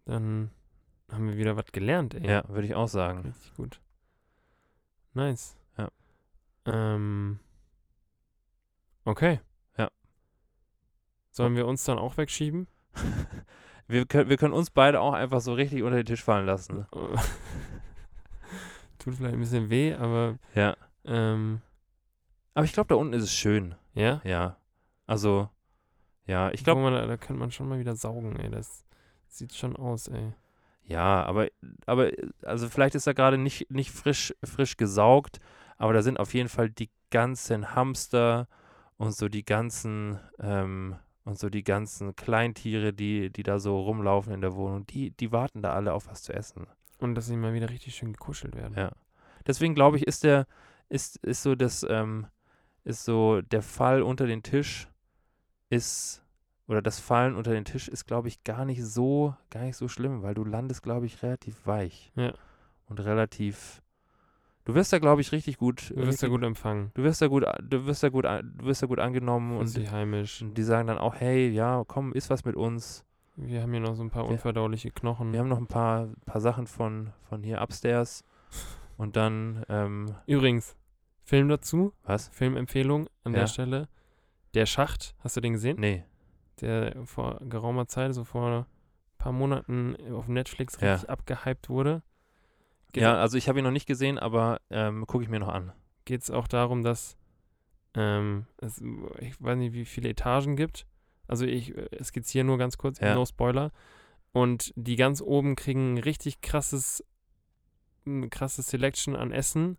[0.05, 0.51] Dann
[1.11, 2.27] haben wir wieder was gelernt, ey.
[2.27, 3.21] Ja, würde ich auch sagen.
[3.21, 3.79] Richtig gut.
[5.13, 5.55] Nice.
[5.77, 5.89] Ja.
[6.65, 7.39] Ähm.
[9.05, 9.39] Okay.
[9.77, 9.89] Ja.
[11.31, 12.67] Sollen wir uns dann auch wegschieben?
[13.87, 16.87] Wir können, wir können uns beide auch einfach so richtig unter den Tisch fallen lassen.
[18.97, 20.75] Tut vielleicht ein bisschen weh, aber Ja.
[21.03, 21.61] ähm,
[22.55, 23.75] Aber ich glaube, da unten ist es schön.
[23.93, 24.21] ja.
[24.23, 24.57] Ja.
[25.05, 25.49] Also,
[26.25, 28.49] ja, ich glaube, da, da könnte man schon mal wieder saugen, ey.
[28.49, 28.83] Das
[29.27, 30.33] sieht schon aus, ey.
[30.85, 31.47] ja, aber,
[31.85, 32.09] aber,
[32.41, 35.39] also vielleicht ist da gerade nicht, nicht frisch, frisch gesaugt,
[35.77, 38.47] aber da sind auf jeden Fall die ganzen Hamster
[38.97, 44.33] und so die ganzen, ähm, und so die ganzen Kleintiere, die, die da so rumlaufen
[44.33, 46.67] in der Wohnung, die, die warten da alle auf was zu essen.
[46.99, 48.75] Und dass sie mal wieder richtig schön gekuschelt werden.
[48.75, 48.91] Ja.
[49.45, 50.47] Deswegen glaube ich, ist der,
[50.89, 52.27] ist, ist so das, ähm,
[52.85, 54.87] ist so der Fall unter den Tisch
[55.69, 56.23] ist,
[56.67, 59.87] oder das Fallen unter den Tisch ist, glaube ich, gar nicht so, gar nicht so
[59.87, 62.11] schlimm, weil du landest, glaube ich, relativ weich.
[62.15, 62.33] Ja.
[62.87, 63.81] Und relativ,
[64.65, 66.91] du wirst da, glaube ich, richtig gut, Du wirst ja richtig- gut empfangen.
[66.93, 69.91] du wirst da gut, du wirst da gut, du wirst da gut angenommen Und und,
[69.91, 70.41] heimisch.
[70.41, 73.03] und die sagen dann auch, hey, ja, komm, iss was mit uns.
[73.37, 75.33] Wir haben hier noch so ein paar unverdauliche Knochen.
[75.33, 78.23] Wir haben noch ein paar, paar Sachen von, von hier upstairs.
[78.97, 80.77] Und dann, ähm, Übrigens,
[81.25, 82.27] Film dazu, was?
[82.29, 83.39] Filmempfehlung an Ja.
[83.41, 83.89] der Stelle.
[84.53, 85.77] Der Schacht, hast du den gesehen?
[85.79, 86.03] Nee.
[86.61, 88.65] Der vor geraumer Zeit, so vor ein
[89.17, 90.93] paar Monaten auf Netflix Ja.
[90.93, 92.03] richtig abgehypt wurde.
[92.93, 95.49] Geht Ja, also ich habe ihn noch nicht gesehen, aber ähm, gucke ich mir noch
[95.49, 95.73] an.
[96.05, 97.17] geht es auch darum, dass
[97.95, 98.81] ähm, es,
[99.19, 100.85] ich weiß nicht, wie viele Etagen gibt.
[101.27, 103.15] Also ich äh, skizziere nur ganz kurz, Ja.
[103.15, 103.71] no Spoiler.
[104.31, 107.03] Und die ganz oben kriegen ein richtig krasses
[108.05, 109.77] eine krasse Selection an Essen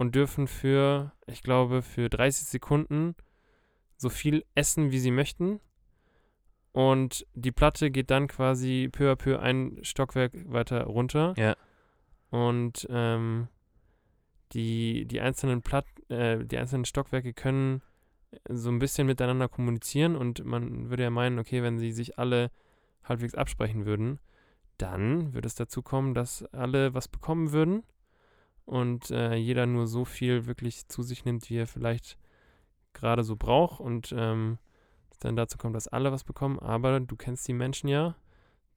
[0.00, 3.14] und dürfen für, ich glaube, für 30 Sekunden
[3.98, 5.60] so viel essen, wie sie möchten.
[6.72, 11.34] Und die Platte geht dann quasi peu à peu ein Stockwerk weiter runter.
[11.36, 11.54] Ja.
[12.30, 13.48] Und ähm,
[14.52, 17.82] die, die einzelnen Platt, äh, die einzelnen Stockwerke können
[18.48, 22.50] so ein bisschen miteinander kommunizieren und man würde ja meinen, okay, wenn sie sich alle
[23.04, 24.18] halbwegs absprechen würden,
[24.78, 27.82] dann würde es dazu kommen, dass alle was bekommen würden
[28.64, 32.16] und äh, jeder nur so viel wirklich zu sich nimmt, wie er vielleicht
[32.92, 34.58] gerade so braucht und ähm,
[35.20, 36.58] dann dazu kommt, dass alle was bekommen.
[36.58, 38.16] Aber du kennst die Menschen ja,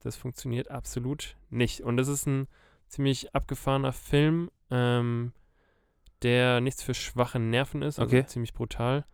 [0.00, 1.80] das funktioniert absolut nicht.
[1.80, 2.46] Und das ist ein
[2.88, 5.32] ziemlich abgefahrener Film, ähm,
[6.22, 8.26] der nichts für schwache Nerven ist, also Okay.
[8.26, 9.04] ziemlich brutal.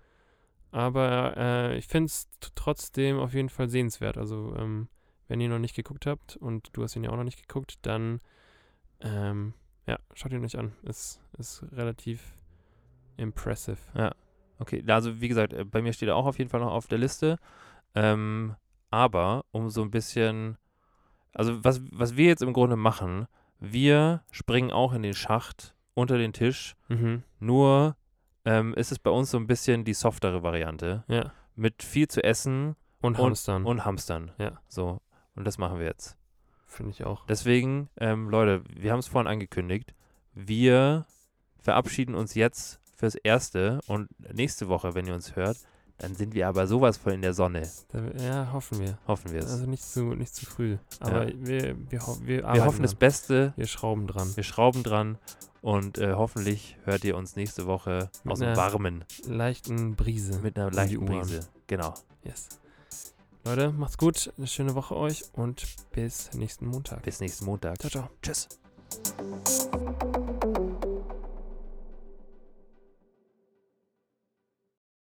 [0.72, 4.18] Aber äh, ich finde es trotzdem auf jeden Fall sehenswert.
[4.18, 4.88] Also, ähm,
[5.26, 7.40] wenn ihr ihn noch nicht geguckt habt und du hast ihn ja auch noch nicht
[7.40, 8.20] geguckt, dann
[9.00, 9.54] ähm,
[9.90, 10.72] ja, schaut ihn euch an.
[10.82, 12.22] Ist, ist relativ
[13.16, 13.78] impressive.
[14.58, 16.86] Okay, also wie gesagt, äh, bei mir steht er auch auf jeden Fall noch auf
[16.86, 17.38] der Liste.
[17.94, 18.54] Ähm,
[18.90, 20.56] aber um so ein bisschen,
[21.34, 23.26] also was, was wir jetzt im Grunde machen,
[23.58, 27.22] wir springen auch in den Schacht unter den Tisch, Mhm.
[27.40, 27.96] nur
[28.44, 31.32] ähm, ist es bei uns so ein bisschen die softere Variante Ja.
[31.56, 33.64] mit viel zu essen Und Und- Hamstern.
[33.66, 34.30] und Hamstern.
[34.38, 34.60] Ja.
[34.68, 35.00] So,
[35.34, 36.16] und das machen wir jetzt.
[36.70, 37.26] Finde ich auch.
[37.26, 39.92] Deswegen, ähm, Leute, wir haben es vorhin angekündigt,
[40.34, 41.04] wir
[41.58, 45.56] verabschieden uns jetzt fürs Erste und nächste Woche, wenn ihr uns hört,
[45.98, 47.68] dann sind wir aber sowas von in der Sonne.
[48.18, 48.98] Ja, hoffen wir.
[49.06, 49.50] Hoffen wir es.
[49.50, 50.78] Also nicht zu, nicht zu früh.
[51.00, 52.98] Aber wir, wir, wir, wir arbeiten hoffen das dran.
[53.00, 54.34] Beste, Wir schrauben dran.
[54.34, 55.18] wir schrauben dran
[55.60, 60.38] und äh, hoffentlich hört ihr uns nächste Woche Mit aus dem einer Warmen Leichten Brise.
[60.40, 61.04] mit einer leichten.
[61.04, 61.40] Brise.
[61.66, 61.92] Genau.
[62.22, 62.48] Yes.
[63.44, 64.32] Leute, macht's gut.
[64.36, 67.02] Eine schöne Woche euch und bis nächsten Montag.
[67.02, 67.80] Bis nächsten Montag.
[67.80, 68.10] Ciao, ciao.
[68.22, 68.48] Tschüss.